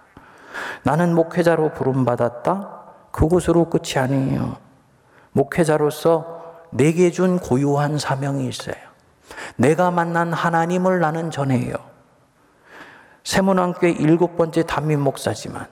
나는 0.82 1.14
목회자로 1.14 1.72
부름받았다? 1.74 2.78
그것으로 3.12 3.70
끝이 3.70 3.98
아니에요. 3.98 4.56
목회자로서 5.32 6.38
내게 6.70 7.10
준 7.10 7.38
고유한 7.38 7.98
사명이 7.98 8.46
있어요. 8.48 8.87
내가 9.56 9.90
만난 9.90 10.32
하나님을 10.32 11.00
나는 11.00 11.30
전해요. 11.30 11.74
세문안교회 13.24 13.92
일곱 13.92 14.36
번째 14.36 14.62
담임 14.62 15.00
목사지만 15.00 15.66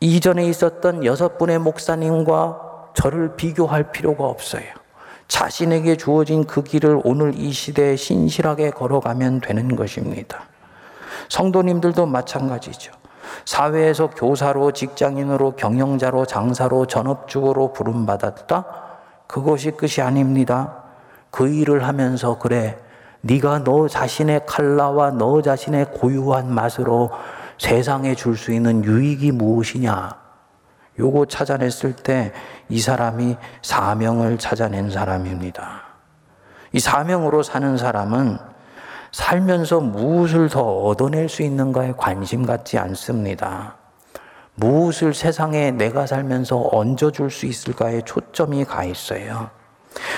이전에 0.00 0.46
있었던 0.48 1.04
여섯 1.04 1.38
분의 1.38 1.58
목사님과 1.58 2.90
저를 2.94 3.36
비교할 3.36 3.90
필요가 3.90 4.24
없어요. 4.24 4.64
자신에게 5.28 5.96
주어진 5.96 6.44
그 6.44 6.62
길을 6.62 7.00
오늘 7.04 7.34
이 7.34 7.50
시대에 7.52 7.96
신실하게 7.96 8.70
걸어가면 8.70 9.40
되는 9.40 9.74
것입니다. 9.74 10.42
성도님들도 11.28 12.06
마찬가지죠. 12.06 12.92
사회에서 13.46 14.10
교사로, 14.10 14.72
직장인으로, 14.72 15.52
경영자로, 15.52 16.26
장사로, 16.26 16.86
전업주로 16.86 17.72
부름받았다? 17.72 18.64
그것이 19.26 19.72
끝이 19.72 20.04
아닙니다. 20.04 20.83
그 21.34 21.48
일을 21.48 21.84
하면서 21.84 22.38
그래, 22.38 22.78
네가 23.22 23.64
너 23.64 23.88
자신의 23.88 24.46
칼라와 24.46 25.10
너 25.10 25.42
자신의 25.42 25.86
고유한 25.90 26.52
맛으로 26.54 27.10
세상에 27.58 28.14
줄 28.14 28.36
수 28.36 28.52
있는 28.52 28.84
유익이 28.84 29.32
무엇이냐? 29.32 30.10
요거 31.00 31.26
찾아냈을 31.26 31.96
때 31.96 32.32
이 32.68 32.80
사람이 32.80 33.36
사명을 33.62 34.38
찾아낸 34.38 34.90
사람입니다. 34.90 35.82
이 36.72 36.78
사명으로 36.80 37.42
사는 37.42 37.76
사람은 37.76 38.38
살면서 39.12 39.80
무엇을 39.80 40.48
더 40.48 40.62
얻어낼 40.62 41.28
수 41.28 41.42
있는가에 41.42 41.94
관심 41.96 42.46
갖지 42.46 42.78
않습니다. 42.78 43.76
무엇을 44.54 45.14
세상에 45.14 45.72
내가 45.72 46.06
살면서 46.06 46.70
얹어줄 46.72 47.30
수 47.30 47.46
있을까에 47.46 48.02
초점이 48.02 48.64
가 48.64 48.84
있어요. 48.84 49.50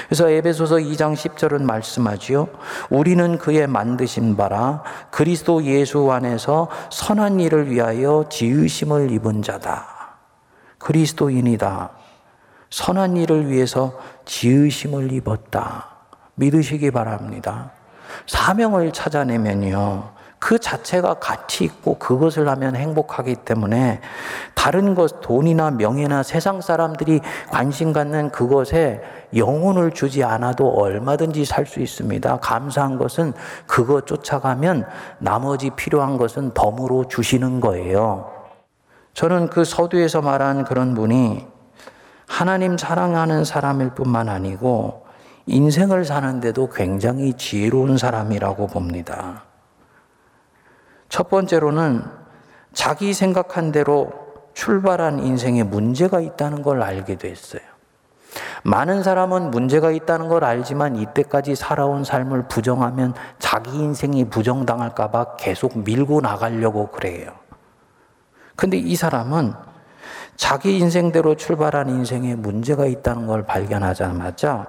그래서 0.07 0.29
에베소서 0.29 0.77
2장 0.77 1.15
10절은 1.15 1.62
말씀하지요. 1.62 2.49
우리는 2.91 3.39
그의 3.39 3.67
만드신 3.67 4.37
바라 4.37 4.83
그리스도 5.11 5.65
예수 5.65 6.11
안에서 6.11 6.69
선한 6.91 7.41
일을 7.41 7.71
위하여 7.71 8.25
지으심을 8.31 9.11
입은 9.12 9.43
자다. 9.43 9.87
그리스도인이다. 10.79 11.91
선한 12.71 13.17
일을 13.17 13.51
위해서 13.51 13.99
지으심을 14.25 15.12
입었다. 15.12 15.89
믿으시기 16.35 16.91
바랍니다. 16.91 17.73
사명을 18.27 18.93
찾아내면요. 18.93 20.15
그 20.46 20.61
자체가 20.61 21.14
가치 21.14 21.64
있고 21.64 21.98
그것을 21.98 22.48
하면 22.48 22.76
행복하기 22.76 23.35
때문에 23.35 24.00
다른 24.54 24.94
것, 24.94 25.20
돈이나 25.20 25.72
명예나 25.72 26.22
세상 26.22 26.61
사람들이 26.61 27.20
관심 27.50 27.92
갖는 27.92 28.30
그것에 28.30 29.02
영혼을 29.35 29.90
주지 29.90 30.22
않아도 30.22 30.68
얼마든지 30.68 31.44
살 31.44 31.66
수 31.66 31.80
있습니다. 31.80 32.37
감사한 32.37 32.96
것은 32.96 33.32
그것 33.66 34.06
쫓아가면 34.06 34.87
나머지 35.18 35.70
필요한 35.70 36.16
것은 36.16 36.54
덤으로 36.54 37.09
주시는 37.09 37.59
거예요. 37.59 38.30
저는 39.14 39.50
그 39.50 39.64
서두에서 39.64 40.22
말한 40.22 40.62
그런 40.62 40.94
분이 40.94 41.44
하나님 42.28 42.78
사랑하는 42.78 43.44
사람일 43.44 43.96
뿐만 43.96 44.28
아니고 44.28 45.06
인생을 45.46 46.04
사는데도 46.04 46.68
굉장히 46.68 47.32
지혜로운 47.32 47.98
사람이라고 47.98 48.68
봅니다. 48.68 49.45
첫 51.09 51.29
번째로는 51.29 52.03
자기 52.73 53.14
생각한 53.14 53.73
대로 53.73 54.12
출발한 54.55 55.19
인생에 55.19 55.62
문제가 55.62 56.21
있다는 56.21 56.62
걸 56.62 56.83
알게 56.83 57.16
됐어요. 57.16 57.62
많은 58.62 59.03
사람은 59.03 59.51
문제가 59.51 59.90
있다는 59.90 60.29
걸 60.29 60.45
알지만 60.45 60.97
이때까지 60.97 61.55
살아온 61.55 62.05
삶을 62.05 62.49
부정하면 62.49 63.14
자기 63.38 63.71
인생이 63.79 64.29
부정당할까봐 64.29 65.37
계속 65.37 65.79
밀고 65.79 66.21
나가려고 66.21 66.88
그래요. 66.88 67.33
근데 68.57 68.77
이 68.77 68.97
사람은 68.97 69.53
자기 70.37 70.79
인생대로 70.79 71.37
출발한 71.37 71.88
인생에 71.88 72.35
문제가 72.35 72.87
있다는 72.87 73.27
걸 73.27 73.45
발견하자마자 73.45 74.66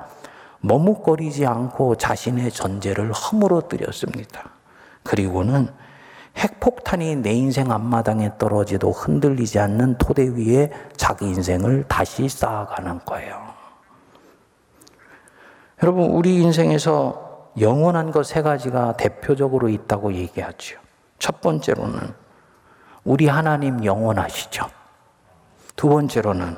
머뭇거리지 0.60 1.46
않고 1.46 1.96
자신의 1.96 2.52
전제를 2.52 3.12
허물어뜨렸습니다. 3.12 4.50
그리고는 5.04 5.70
핵폭탄이 6.38 7.18
내 7.18 7.32
인생 7.34 7.72
앞마당에 7.72 8.38
떨어지도 8.38 8.92
흔들리지 8.92 9.60
않는 9.60 9.98
토대 9.98 10.28
위에 10.28 10.72
자기 10.96 11.26
인생을 11.26 11.86
다시 11.88 12.30
쌓아가는 12.30 13.00
거예요. 13.06 13.42
여러분, 15.84 16.06
우리 16.12 16.42
인생에서 16.42 17.52
영원한 17.60 18.12
것 18.12 18.24
세 18.24 18.42
가지가 18.42 18.98
대표적으로 18.98 19.70
있다고 19.70 20.14
얘기하죠. 20.14 20.80
첫 21.18 21.42
번째로는 21.42 22.14
우리 23.04 23.28
하나님 23.28 23.84
영원하시죠. 23.84 24.68
두 25.76 25.90
번째로는 25.90 26.58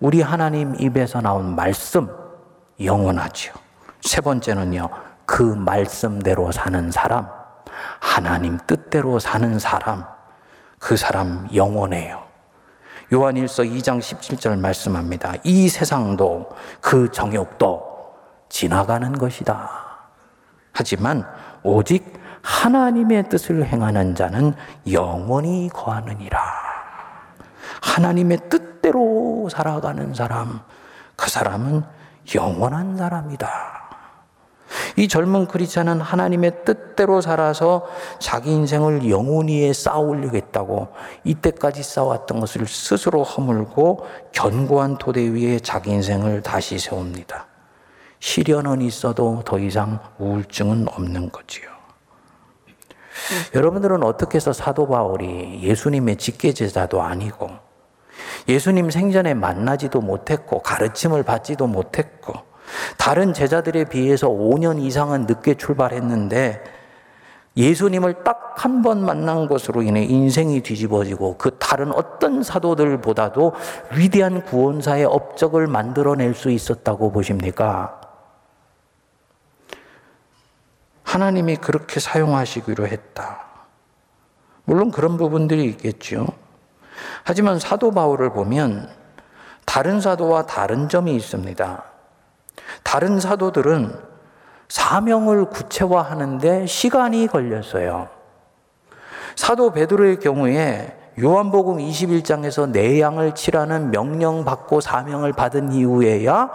우리 0.00 0.22
하나님 0.22 0.74
입에서 0.80 1.20
나온 1.20 1.54
말씀 1.54 2.08
영원하죠. 2.82 3.52
세 4.00 4.20
번째는요, 4.20 4.88
그 5.26 5.42
말씀대로 5.42 6.50
사는 6.50 6.90
사람. 6.90 7.41
하나님 8.00 8.58
뜻대로 8.66 9.18
사는 9.18 9.58
사람, 9.58 10.04
그 10.78 10.96
사람 10.96 11.48
영원해요. 11.54 12.22
요한일서 13.12 13.64
2장 13.64 13.98
17절 13.98 14.58
말씀합니다. 14.58 15.34
이 15.44 15.68
세상도 15.68 16.50
그 16.80 17.10
정욕도 17.10 18.14
지나가는 18.48 19.12
것이다. 19.12 19.70
하지만 20.72 21.26
오직 21.62 22.20
하나님의 22.42 23.28
뜻을 23.28 23.66
행하는 23.66 24.14
자는 24.14 24.54
영원히 24.90 25.68
거하느니라. 25.72 26.40
하나님의 27.82 28.48
뜻대로 28.48 29.48
살아가는 29.50 30.14
사람, 30.14 30.60
그 31.16 31.30
사람은 31.30 31.84
영원한 32.34 32.96
사람이다. 32.96 33.81
이 34.96 35.08
젊은 35.08 35.46
크리스찬은 35.46 36.00
하나님의 36.00 36.64
뜻대로 36.64 37.20
살아서 37.20 37.86
자기 38.18 38.52
인생을 38.52 39.08
영원히에 39.08 39.72
쌓아올리겠다고 39.72 40.88
이때까지 41.24 41.82
쌓아왔던 41.82 42.40
것을 42.40 42.66
스스로 42.66 43.22
허물고 43.22 44.06
견고한 44.32 44.98
토대 44.98 45.22
위에 45.22 45.58
자기 45.60 45.90
인생을 45.90 46.42
다시 46.42 46.78
세웁니다. 46.78 47.46
시련은 48.20 48.82
있어도 48.82 49.42
더 49.44 49.58
이상 49.58 49.98
우울증은 50.18 50.86
없는 50.88 51.30
거지요. 51.32 51.72
여러분들은 53.54 54.02
어떻게 54.02 54.36
해서 54.36 54.52
사도 54.52 54.88
바울이 54.88 55.60
예수님의 55.62 56.16
직계제자도 56.16 57.02
아니고 57.02 57.50
예수님 58.48 58.90
생전에 58.90 59.34
만나지도 59.34 60.00
못했고 60.00 60.60
가르침을 60.62 61.22
받지도 61.22 61.66
못했고 61.66 62.51
다른 62.96 63.32
제자들에 63.32 63.84
비해서 63.84 64.28
5년 64.28 64.80
이상은 64.80 65.26
늦게 65.26 65.54
출발했는데 65.54 66.62
예수님을 67.56 68.24
딱 68.24 68.42
한 68.56 68.82
번 68.82 69.04
만난 69.04 69.48
것으로 69.48 69.82
인해 69.82 70.04
인생이 70.04 70.60
뒤집어지고 70.62 71.36
그 71.38 71.56
다른 71.58 71.92
어떤 71.92 72.42
사도들보다도 72.42 73.54
위대한 73.96 74.42
구원사의 74.44 75.04
업적을 75.04 75.66
만들어낼 75.66 76.34
수 76.34 76.50
있었다고 76.50 77.12
보십니까? 77.12 78.00
하나님이 81.04 81.56
그렇게 81.56 82.00
사용하시기로 82.00 82.86
했다. 82.86 83.46
물론 84.64 84.90
그런 84.90 85.16
부분들이 85.16 85.64
있겠죠. 85.64 86.26
하지만 87.24 87.58
사도 87.58 87.90
바울을 87.90 88.32
보면 88.32 88.88
다른 89.64 90.00
사도와 90.00 90.46
다른 90.46 90.88
점이 90.88 91.14
있습니다. 91.16 91.84
다른 92.82 93.20
사도들은 93.20 94.12
사명을 94.68 95.46
구체화하는데 95.46 96.66
시간이 96.66 97.26
걸렸어요. 97.26 98.08
사도 99.36 99.72
베드로의 99.72 100.18
경우에 100.20 100.96
요한복음 101.20 101.76
21장에서 101.76 102.70
내 102.70 103.00
양을 103.00 103.34
치라는 103.34 103.90
명령 103.90 104.44
받고 104.44 104.80
사명을 104.80 105.32
받은 105.32 105.72
이후에야 105.72 106.50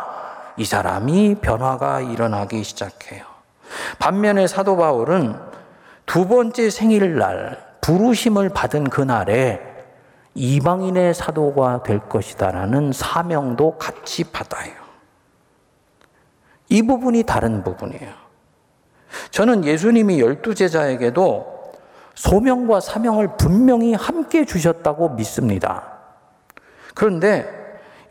이 0.57 0.65
사람이 0.65 1.35
변화가 1.41 2.01
일어나기 2.01 2.63
시작해요. 2.63 3.23
반면에 3.99 4.47
사도 4.47 4.77
바울은 4.77 5.35
두 6.07 6.27
번째 6.27 6.69
생일날 6.69 7.63
부르심을 7.81 8.49
받은 8.49 8.89
그날에 8.89 9.61
이방인의 10.33 11.13
사도가 11.13 11.83
될 11.83 11.99
것이다라는 11.99 12.91
사명도 12.93 13.77
같이 13.77 14.23
받아요. 14.23 14.86
이 16.69 16.81
부분이 16.81 17.23
다른 17.23 17.63
부분이에요. 17.63 18.27
저는 19.31 19.65
예수님이 19.65 20.19
열두 20.19 20.55
제자에게도 20.55 21.57
소명과 22.15 22.79
사명을 22.79 23.37
분명히 23.37 23.93
함께 23.93 24.43
주셨다고 24.43 25.09
믿습니다. 25.09 25.83
그런데 26.93 27.47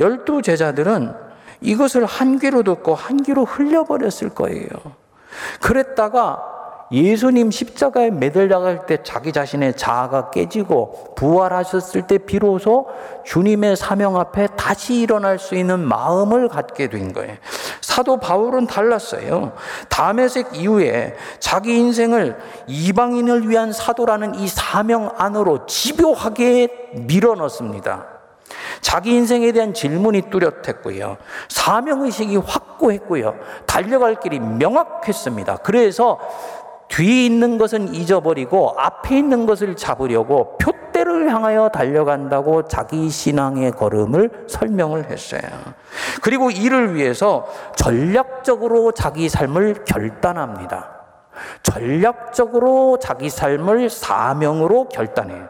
열두 0.00 0.42
제자들은 0.42 1.12
이것을 1.60 2.04
한 2.04 2.38
귀로 2.38 2.62
듣고 2.62 2.94
한 2.94 3.22
귀로 3.22 3.44
흘려버렸을 3.44 4.30
거예요. 4.30 4.68
그랬다가 5.60 6.54
예수님 6.92 7.50
십자가에 7.50 8.10
매달려갈 8.10 8.86
때 8.86 8.98
자기 9.02 9.32
자신의 9.32 9.76
자아가 9.76 10.30
깨지고 10.30 11.14
부활하셨을 11.16 12.06
때 12.06 12.18
비로소 12.18 12.86
주님의 13.24 13.76
사명 13.76 14.16
앞에 14.16 14.48
다시 14.56 15.00
일어날 15.00 15.38
수 15.40 15.56
있는 15.56 15.80
마음을 15.80 16.48
갖게 16.48 16.88
된 16.88 17.12
거예요. 17.12 17.34
사도 17.80 18.18
바울은 18.18 18.66
달랐어요. 18.66 19.52
다메섹 19.88 20.56
이후에 20.56 21.16
자기 21.38 21.76
인생을 21.78 22.38
이방인을 22.66 23.48
위한 23.48 23.72
사도라는 23.72 24.34
이 24.36 24.48
사명 24.48 25.12
안으로 25.16 25.66
집요하게 25.66 26.92
밀어넣습니다. 27.06 28.06
자기 28.80 29.12
인생에 29.12 29.52
대한 29.52 29.74
질문이 29.74 30.30
뚜렷했고요. 30.30 31.16
사명의식이 31.48 32.36
확고했고요. 32.36 33.34
달려갈 33.66 34.20
길이 34.20 34.38
명확했습니다. 34.38 35.58
그래서 35.58 36.18
뒤에 36.88 37.26
있는 37.26 37.58
것은 37.58 37.92
잊어버리고 37.94 38.74
앞에 38.78 39.18
있는 39.18 39.46
것을 39.46 39.74
잡으려고 39.76 40.56
표대를 40.58 41.32
향하여 41.32 41.68
달려간다고 41.68 42.68
자기 42.68 43.10
신앙의 43.10 43.72
걸음을 43.72 44.46
설명을 44.48 45.10
했어요. 45.10 45.40
그리고 46.22 46.50
이를 46.50 46.94
위해서 46.94 47.46
전략적으로 47.76 48.92
자기 48.92 49.28
삶을 49.28 49.84
결단합니다. 49.84 50.90
전략적으로 51.62 52.98
자기 52.98 53.28
삶을 53.28 53.90
사명으로 53.90 54.88
결단해요. 54.88 55.48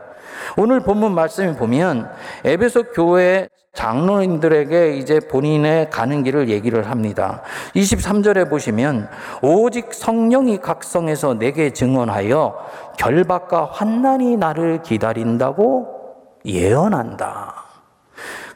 오늘 0.57 0.81
본문 0.81 1.15
말씀에 1.15 1.57
보면 1.57 2.11
에베소 2.45 2.85
교회 2.95 3.49
장로인들에게 3.75 4.97
이제 4.97 5.21
본인의 5.21 5.91
가는 5.91 6.23
길을 6.25 6.49
얘기를 6.49 6.89
합니다. 6.89 7.43
23절에 7.75 8.49
보시면 8.49 9.09
오직 9.43 9.93
성령이 9.93 10.59
각성해서 10.61 11.35
내게 11.35 11.71
증언하여 11.71 12.57
결박과 12.97 13.67
환난이 13.71 14.39
나를 14.39 14.83
기다린다고 14.83 15.95
예언한다. 16.47 17.66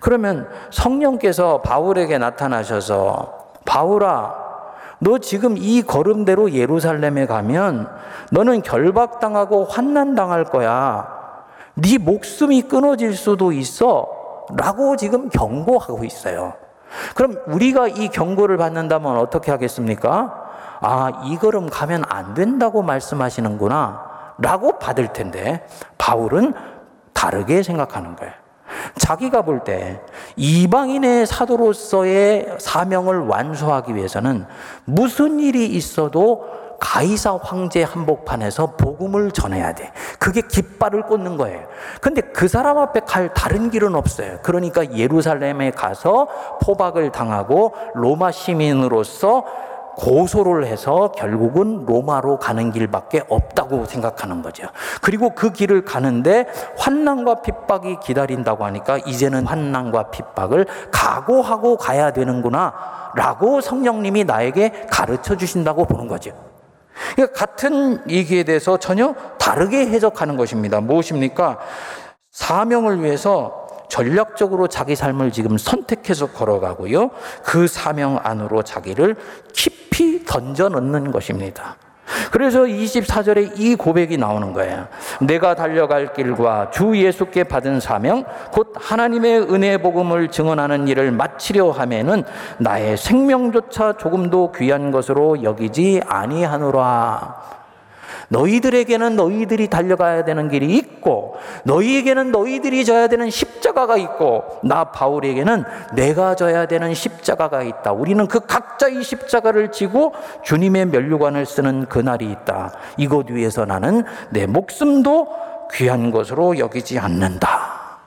그러면 0.01 0.49
성령께서 0.70 1.62
바울에게 1.62 2.18
나타나셔서 2.18 3.38
바울아 3.64 4.35
너 4.99 5.18
지금 5.18 5.57
이 5.57 5.83
걸음대로 5.83 6.53
예루살렘에 6.53 7.27
가면 7.27 7.88
너는 8.33 8.62
결박당하고 8.62 9.64
환난당할 9.64 10.44
거야. 10.44 11.09
네 11.75 11.99
목숨이 11.99 12.62
끊어질 12.62 13.14
수도 13.14 13.53
있어. 13.53 14.09
라고 14.57 14.96
지금 14.96 15.29
경고하고 15.29 16.05
있어요. 16.05 16.55
그럼 17.14 17.40
우리가 17.46 17.88
이 17.88 18.09
경고를 18.09 18.57
받는다면 18.57 19.16
어떻게 19.18 19.51
하겠습니까? 19.51 20.49
아, 20.81 21.23
이 21.25 21.37
걸음 21.37 21.68
가면 21.68 22.05
안 22.09 22.35
된다고 22.35 22.83
말씀하시는구나. 22.83 24.11
라고 24.38 24.79
받을 24.79 25.12
텐데, 25.12 25.66
바울은 25.99 26.55
다르게 27.12 27.62
생각하는 27.62 28.16
거예요. 28.16 28.33
자기가 28.98 29.42
볼 29.42 29.61
때 29.64 30.00
이방인의 30.37 31.26
사도로서의 31.26 32.56
사명을 32.59 33.26
완수하기 33.26 33.94
위해서는 33.94 34.46
무슨 34.85 35.38
일이 35.40 35.66
있어도 35.66 36.61
가이사 36.80 37.38
황제 37.42 37.83
한복판에서 37.83 38.74
복음을 38.76 39.33
전해야 39.33 39.74
돼. 39.74 39.92
그게 40.18 40.40
깃발을 40.40 41.02
꽂는 41.02 41.37
거예요. 41.37 41.66
근데 42.00 42.22
그 42.22 42.48
사람 42.48 42.78
앞에 42.78 43.00
갈 43.00 43.35
다른 43.35 43.70
길은 43.70 43.94
없어요. 43.94 44.38
그러니까 44.42 44.96
예루살렘에 44.96 45.72
가서 45.72 46.26
포박을 46.62 47.12
당하고 47.12 47.74
로마 47.94 48.33
시민으로서 48.33 49.44
고소를 49.96 50.66
해서 50.66 51.12
결국은 51.12 51.85
로마로 51.87 52.38
가는 52.38 52.70
길밖에 52.70 53.22
없다고 53.29 53.85
생각하는 53.87 54.42
거죠. 54.42 54.68
그리고 55.03 55.35
그 55.35 55.53
길을 55.53 55.85
가는데 55.85 56.46
환난과 56.79 57.42
핍박이 57.42 57.98
기다린다고 58.00 58.64
하니까 58.64 58.98
이제는 58.98 59.46
환난과 59.46 60.11
핍박을 60.11 60.66
각오하고 60.90 61.76
가야 61.76 62.12
되는구나 62.12 62.72
라고 63.14 63.61
성령님이 63.61 64.24
나에게 64.24 64.87
가르쳐 64.90 65.37
주신다고 65.37 65.85
보는 65.85 66.09
거죠. 66.09 66.33
그러니까 67.14 67.38
같은 67.38 68.09
얘기에 68.09 68.44
대해서 68.44 68.76
전혀 68.76 69.14
다르게 69.38 69.87
해석하는 69.87 70.37
것입니다. 70.37 70.81
무엇입니까? 70.81 71.59
사명을 72.31 73.03
위해서 73.03 73.66
전략적으로 73.90 74.68
자기 74.68 74.96
삶을 74.96 75.33
지금 75.33 75.59
선택해서 75.59 76.29
걸어가고요. 76.29 77.11
그 77.44 77.66
사명 77.66 78.18
안으로 78.22 78.62
자기를 78.62 79.16
깊이 79.53 80.24
던져 80.24 80.70
넣는 80.70 81.11
것입니다. 81.11 81.76
그래서 82.33 82.62
24절에 82.62 83.59
이 83.59 83.76
고백이 83.76 84.16
나오는 84.16 84.53
거예요. 84.53 84.87
내가 85.20 85.55
달려갈 85.55 86.12
길과 86.12 86.70
주 86.70 86.96
예수께 86.96 87.44
받은 87.44 87.81
사명, 87.81 88.24
곧 88.53 88.72
하나님의 88.76 89.42
은혜 89.53 89.79
복음을 89.79 90.29
증언하는 90.29 90.88
일을 90.88 91.12
마치려 91.12 91.70
하면은 91.70 92.24
나의 92.59 92.96
생명조차 92.96 93.94
조금도 93.94 94.53
귀한 94.53 94.90
것으로 94.90 95.42
여기지 95.42 96.00
아니하노라. 96.07 97.60
너희들에게는 98.30 99.16
너희들이 99.16 99.68
달려가야 99.68 100.24
되는 100.24 100.48
길이 100.48 100.76
있고 100.76 101.36
너희에게는 101.64 102.30
너희들이 102.30 102.84
져야 102.84 103.08
되는 103.08 103.28
십자가가 103.28 103.96
있고 103.96 104.60
나 104.62 104.84
바울에게는 104.84 105.64
내가 105.94 106.36
져야 106.36 106.66
되는 106.66 106.94
십자가가 106.94 107.62
있다. 107.62 107.92
우리는 107.92 108.26
그 108.28 108.40
각자의 108.40 109.02
십자가를 109.02 109.72
지고 109.72 110.14
주님의 110.44 110.86
면류관을 110.86 111.44
쓰는 111.44 111.86
그날이 111.86 112.30
있다. 112.30 112.72
이곳 112.96 113.30
위에서 113.30 113.64
나는 113.64 114.04
내 114.30 114.46
목숨도 114.46 115.68
귀한 115.72 116.10
것으로 116.10 116.58
여기지 116.58 116.98
않는다. 116.98 117.98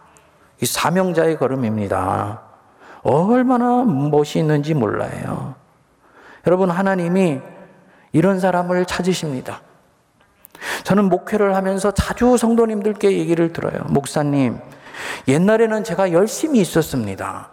이 0.62 0.66
사명자의 0.66 1.38
걸음입니다. 1.38 2.42
얼마나 3.04 3.84
멋이 3.84 4.36
있는지 4.38 4.74
몰라요. 4.74 5.56
여러분, 6.48 6.70
하나님이 6.70 7.42
이런 8.14 8.40
사람을 8.40 8.86
찾으십니다. 8.86 9.62
저는 10.84 11.06
목회를 11.06 11.56
하면서 11.56 11.92
자주 11.92 12.38
성도님들께 12.38 13.18
얘기를 13.18 13.54
들어요. 13.54 13.84
목사님, 13.88 14.60
옛날에는 15.28 15.84
제가 15.84 16.12
열심히 16.12 16.60
있었습니다. 16.62 17.50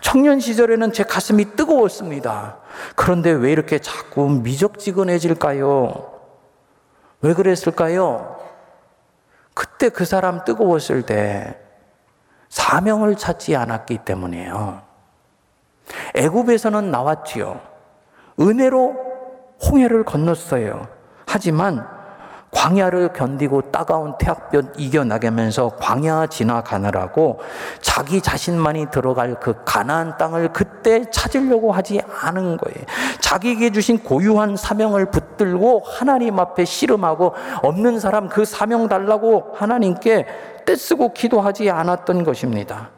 청년 0.00 0.40
시절에는 0.40 0.92
제 0.92 1.02
가슴이 1.02 1.56
뜨거웠습니다. 1.56 2.58
그런데 2.94 3.30
왜 3.30 3.52
이렇게 3.52 3.78
자꾸 3.78 4.28
미적지근해질까요? 4.30 6.12
왜 7.22 7.34
그랬을까요? 7.34 8.38
그때 9.54 9.88
그 9.88 10.04
사람 10.04 10.44
뜨거웠을 10.44 11.02
때 11.02 11.58
사명을 12.48 13.16
찾지 13.16 13.56
않았기 13.56 13.98
때문이에요. 14.04 14.82
애굽에서는 16.14 16.90
나왔지요. 16.90 17.60
은혜로 18.40 18.96
홍해를 19.64 20.04
건넜어요. 20.04 20.88
하지만 21.26 21.86
광야를 22.52 23.14
견디고 23.14 23.72
따가운 23.72 24.14
태학볕 24.18 24.74
이겨나가면서 24.76 25.70
광야 25.80 26.26
지나가느라고 26.26 27.40
자기 27.80 28.20
자신만이 28.20 28.90
들어갈 28.90 29.40
그 29.40 29.54
가나안 29.64 30.18
땅을 30.18 30.52
그때 30.52 31.10
찾으려고 31.10 31.72
하지 31.72 32.00
않은 32.20 32.58
거예요. 32.58 32.84
자기에게 33.20 33.70
주신 33.70 33.98
고유한 33.98 34.56
사명을 34.56 35.06
붙들고 35.06 35.82
하나님 35.84 36.38
앞에 36.38 36.66
씨름하고 36.66 37.34
없는 37.62 37.98
사람 37.98 38.28
그 38.28 38.44
사명 38.44 38.86
달라고 38.86 39.54
하나님께 39.56 40.26
떼쓰고 40.66 41.14
기도하지 41.14 41.70
않았던 41.70 42.22
것입니다. 42.22 42.90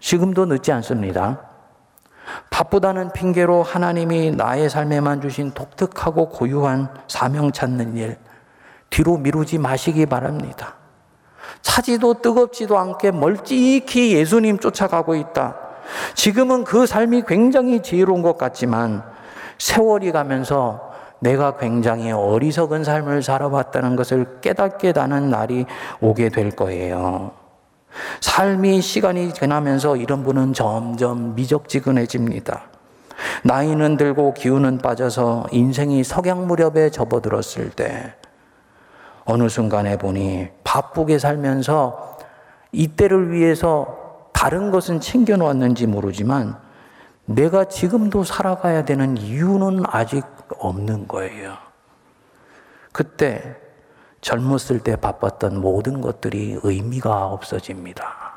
지금도 0.00 0.46
늦지 0.46 0.72
않습니다. 0.72 1.51
바쁘다는 2.50 3.12
핑계로 3.12 3.62
하나님이 3.62 4.32
나의 4.32 4.70
삶에만 4.70 5.20
주신 5.20 5.52
독특하고 5.52 6.28
고유한 6.28 6.88
사명 7.08 7.52
찾는 7.52 7.96
일, 7.96 8.18
뒤로 8.90 9.16
미루지 9.16 9.58
마시기 9.58 10.06
바랍니다. 10.06 10.74
차지도 11.62 12.14
뜨겁지도 12.14 12.78
않게 12.78 13.12
멀찍이 13.12 14.14
예수님 14.14 14.58
쫓아가고 14.58 15.14
있다. 15.14 15.56
지금은 16.14 16.64
그 16.64 16.86
삶이 16.86 17.24
굉장히 17.26 17.82
지혜로운 17.82 18.22
것 18.22 18.38
같지만 18.38 19.02
세월이 19.58 20.12
가면서 20.12 20.92
내가 21.20 21.56
굉장히 21.56 22.10
어리석은 22.10 22.82
삶을 22.84 23.22
살아왔다는 23.22 23.94
것을 23.94 24.40
깨닫게 24.40 24.92
되는 24.92 25.30
날이 25.30 25.66
오게 26.00 26.30
될 26.30 26.50
거예요. 26.50 27.41
삶이 28.20 28.80
시간이 28.80 29.34
지나면서 29.34 29.96
이런 29.96 30.22
분은 30.22 30.52
점점 30.54 31.34
미적지근해집니다. 31.34 32.62
나이는 33.44 33.96
들고 33.96 34.34
기운은 34.34 34.78
빠져서 34.78 35.46
인생이 35.52 36.04
석양 36.04 36.46
무렵에 36.46 36.90
접어들었을 36.90 37.70
때 37.70 38.14
어느 39.24 39.48
순간에 39.48 39.96
보니 39.96 40.48
바쁘게 40.64 41.18
살면서 41.18 42.18
이때를 42.72 43.32
위해서 43.32 44.28
다른 44.32 44.70
것은 44.70 45.00
챙겨놓았는지 45.00 45.86
모르지만 45.86 46.56
내가 47.26 47.64
지금도 47.64 48.24
살아가야 48.24 48.84
되는 48.84 49.16
이유는 49.16 49.84
아직 49.86 50.24
없는 50.58 51.06
거예요. 51.06 51.56
그때 52.90 53.56
젊었을 54.22 54.78
때 54.78 54.96
바빴던 54.96 55.60
모든 55.60 56.00
것들이 56.00 56.58
의미가 56.62 57.26
없어집니다. 57.26 58.32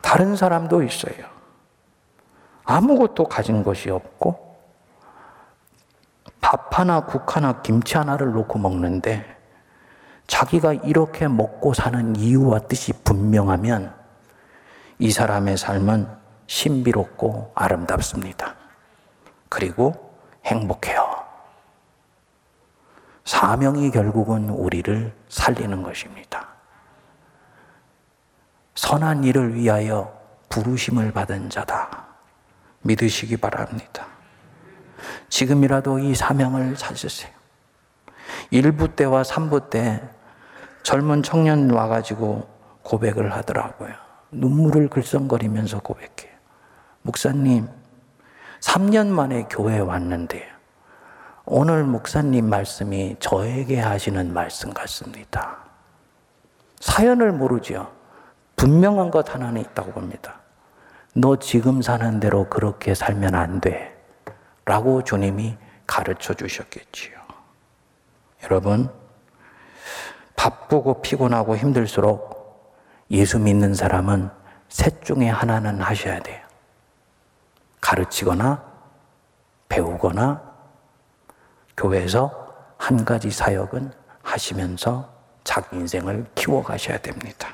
다른 0.00 0.36
사람도 0.36 0.82
있어요. 0.84 1.26
아무것도 2.64 3.24
가진 3.24 3.64
것이 3.64 3.90
없고, 3.90 4.56
밥 6.40 6.78
하나, 6.78 7.04
국 7.04 7.36
하나, 7.36 7.60
김치 7.62 7.96
하나를 7.96 8.32
놓고 8.32 8.58
먹는데, 8.60 9.36
자기가 10.28 10.72
이렇게 10.72 11.26
먹고 11.26 11.74
사는 11.74 12.14
이유와 12.14 12.60
뜻이 12.60 12.92
분명하면, 13.02 13.92
이 15.00 15.10
사람의 15.10 15.56
삶은 15.56 16.08
신비롭고 16.46 17.52
아름답습니다. 17.56 18.54
그리고 19.48 20.14
행복해요. 20.44 21.13
사명이 23.24 23.90
결국은 23.90 24.50
우리를 24.50 25.12
살리는 25.28 25.82
것입니다. 25.82 26.48
선한 28.74 29.24
일을 29.24 29.54
위하여 29.54 30.12
부르심을 30.48 31.12
받은 31.12 31.48
자다. 31.48 32.04
믿으시기 32.82 33.38
바랍니다. 33.38 34.06
지금이라도 35.28 35.98
이 35.98 36.14
사명을 36.14 36.76
찾으세요. 36.76 37.32
1부 38.52 38.94
때와 38.94 39.22
3부 39.22 39.70
때 39.70 40.02
젊은 40.82 41.22
청년 41.22 41.70
와가지고 41.70 42.46
고백을 42.82 43.32
하더라고요. 43.32 43.94
눈물을 44.32 44.88
글썽거리면서 44.88 45.80
고백해요. 45.80 46.34
목사님, 47.02 47.68
3년 48.60 49.08
만에 49.08 49.44
교회에 49.44 49.78
왔는데 49.78 50.53
오늘 51.46 51.84
목사님 51.84 52.48
말씀이 52.48 53.16
저에게 53.20 53.78
하시는 53.78 54.32
말씀 54.32 54.72
같습니다. 54.72 55.58
사연을 56.80 57.32
모르죠. 57.32 57.92
분명한 58.56 59.10
것 59.10 59.34
하나는 59.34 59.60
있다고 59.60 59.92
봅니다. 59.92 60.40
너 61.14 61.36
지금 61.36 61.82
사는 61.82 62.18
대로 62.18 62.48
그렇게 62.48 62.94
살면 62.94 63.34
안 63.34 63.60
돼. 63.60 63.94
라고 64.64 65.04
주님이 65.04 65.58
가르쳐 65.86 66.32
주셨겠지요. 66.32 67.14
여러분, 68.44 68.88
바쁘고 70.36 71.02
피곤하고 71.02 71.58
힘들수록 71.58 72.72
예수 73.10 73.38
믿는 73.38 73.74
사람은 73.74 74.30
셋 74.70 75.04
중에 75.04 75.28
하나는 75.28 75.82
하셔야 75.82 76.20
돼요. 76.20 76.42
가르치거나 77.82 78.64
배우거나 79.68 80.53
교회에서 81.76 82.44
한 82.78 83.04
가지 83.04 83.30
사역은 83.30 83.92
하시면서 84.22 85.12
자기 85.44 85.76
인생을 85.76 86.26
키워가셔야 86.34 86.98
됩니다. 86.98 87.48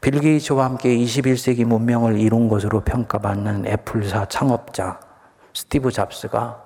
빌 0.00 0.18
게이츠와 0.18 0.64
함께 0.64 0.96
21세기 0.96 1.64
문명을 1.64 2.18
이룬 2.18 2.48
것으로 2.48 2.80
평가받는 2.80 3.66
애플사 3.66 4.26
창업자 4.26 4.98
스티브 5.54 5.92
잡스가 5.92 6.64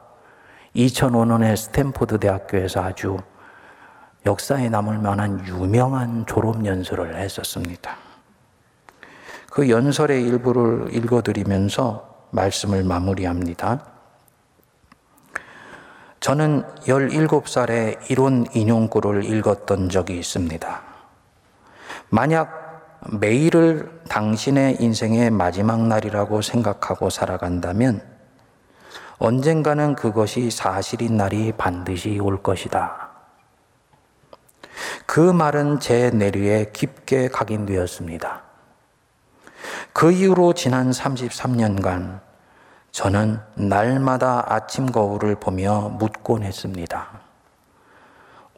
2005년에 0.75 1.57
스탠포드 1.57 2.19
대학교에서 2.19 2.83
아주 2.83 3.19
역사에 4.25 4.69
남을 4.69 4.99
만한 4.99 5.47
유명한 5.47 6.25
졸업 6.27 6.65
연설을 6.65 7.17
했었습니다. 7.17 7.97
그 9.51 9.71
연설의 9.71 10.23
일부를 10.25 10.95
읽어드리면서 10.95 12.27
말씀을 12.31 12.85
마무리합니다. 12.85 13.96
저는 16.21 16.65
17살에 16.81 18.11
이론 18.11 18.47
인용구를 18.53 19.25
읽었던 19.25 19.89
적이 19.89 20.19
있습니다. 20.19 20.83
만약 22.09 23.01
매일을 23.13 24.01
당신의 24.09 24.79
인생의 24.81 25.31
마지막 25.31 25.87
날이라고 25.87 26.43
생각하고 26.43 27.11
살아간다면 27.11 28.03
언젠가는 29.19 29.95
그것이 29.95 30.51
사실인 30.51 31.17
날이 31.17 31.53
반드시 31.53 32.19
올 32.19 32.43
것이다. 32.43 33.11
그 35.07 35.21
말은 35.21 35.81
제 35.81 36.11
내류에 36.11 36.71
깊게 36.73 37.29
각인되었습니다. 37.29 38.43
그 39.93 40.13
이후로 40.13 40.53
지난 40.53 40.91
33년간 40.91 42.21
저는 42.97 43.39
날마다 43.57 44.43
아침 44.49 44.87
거울을 44.87 45.35
보며 45.35 45.91
묻곤 45.99 46.43
했습니다. 46.43 47.21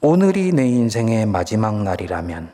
오늘이 0.01 0.53
내 0.53 0.65
인생의 0.65 1.27
마지막 1.27 1.83
날이라면 1.83 2.53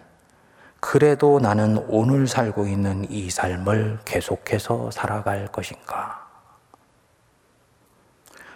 그래도 0.81 1.40
나는 1.40 1.77
오늘 1.90 2.27
살고 2.27 2.68
있는 2.68 3.05
이 3.11 3.29
삶을 3.29 3.99
계속해서 4.07 4.92
살아갈 4.92 5.47
것인가? 5.49 6.27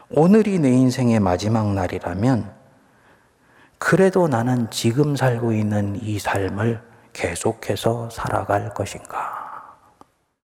오늘이 0.08 0.58
내 0.58 0.70
인생의 0.70 1.20
마지막 1.20 1.74
날이라면 1.74 2.50
그래도 3.76 4.26
나는 4.26 4.70
지금 4.70 5.16
살고 5.16 5.52
있는 5.52 5.96
이 6.00 6.18
삶을 6.18 6.80
계속해서 7.12 8.08
살아갈 8.08 8.72
것인가? 8.72 9.38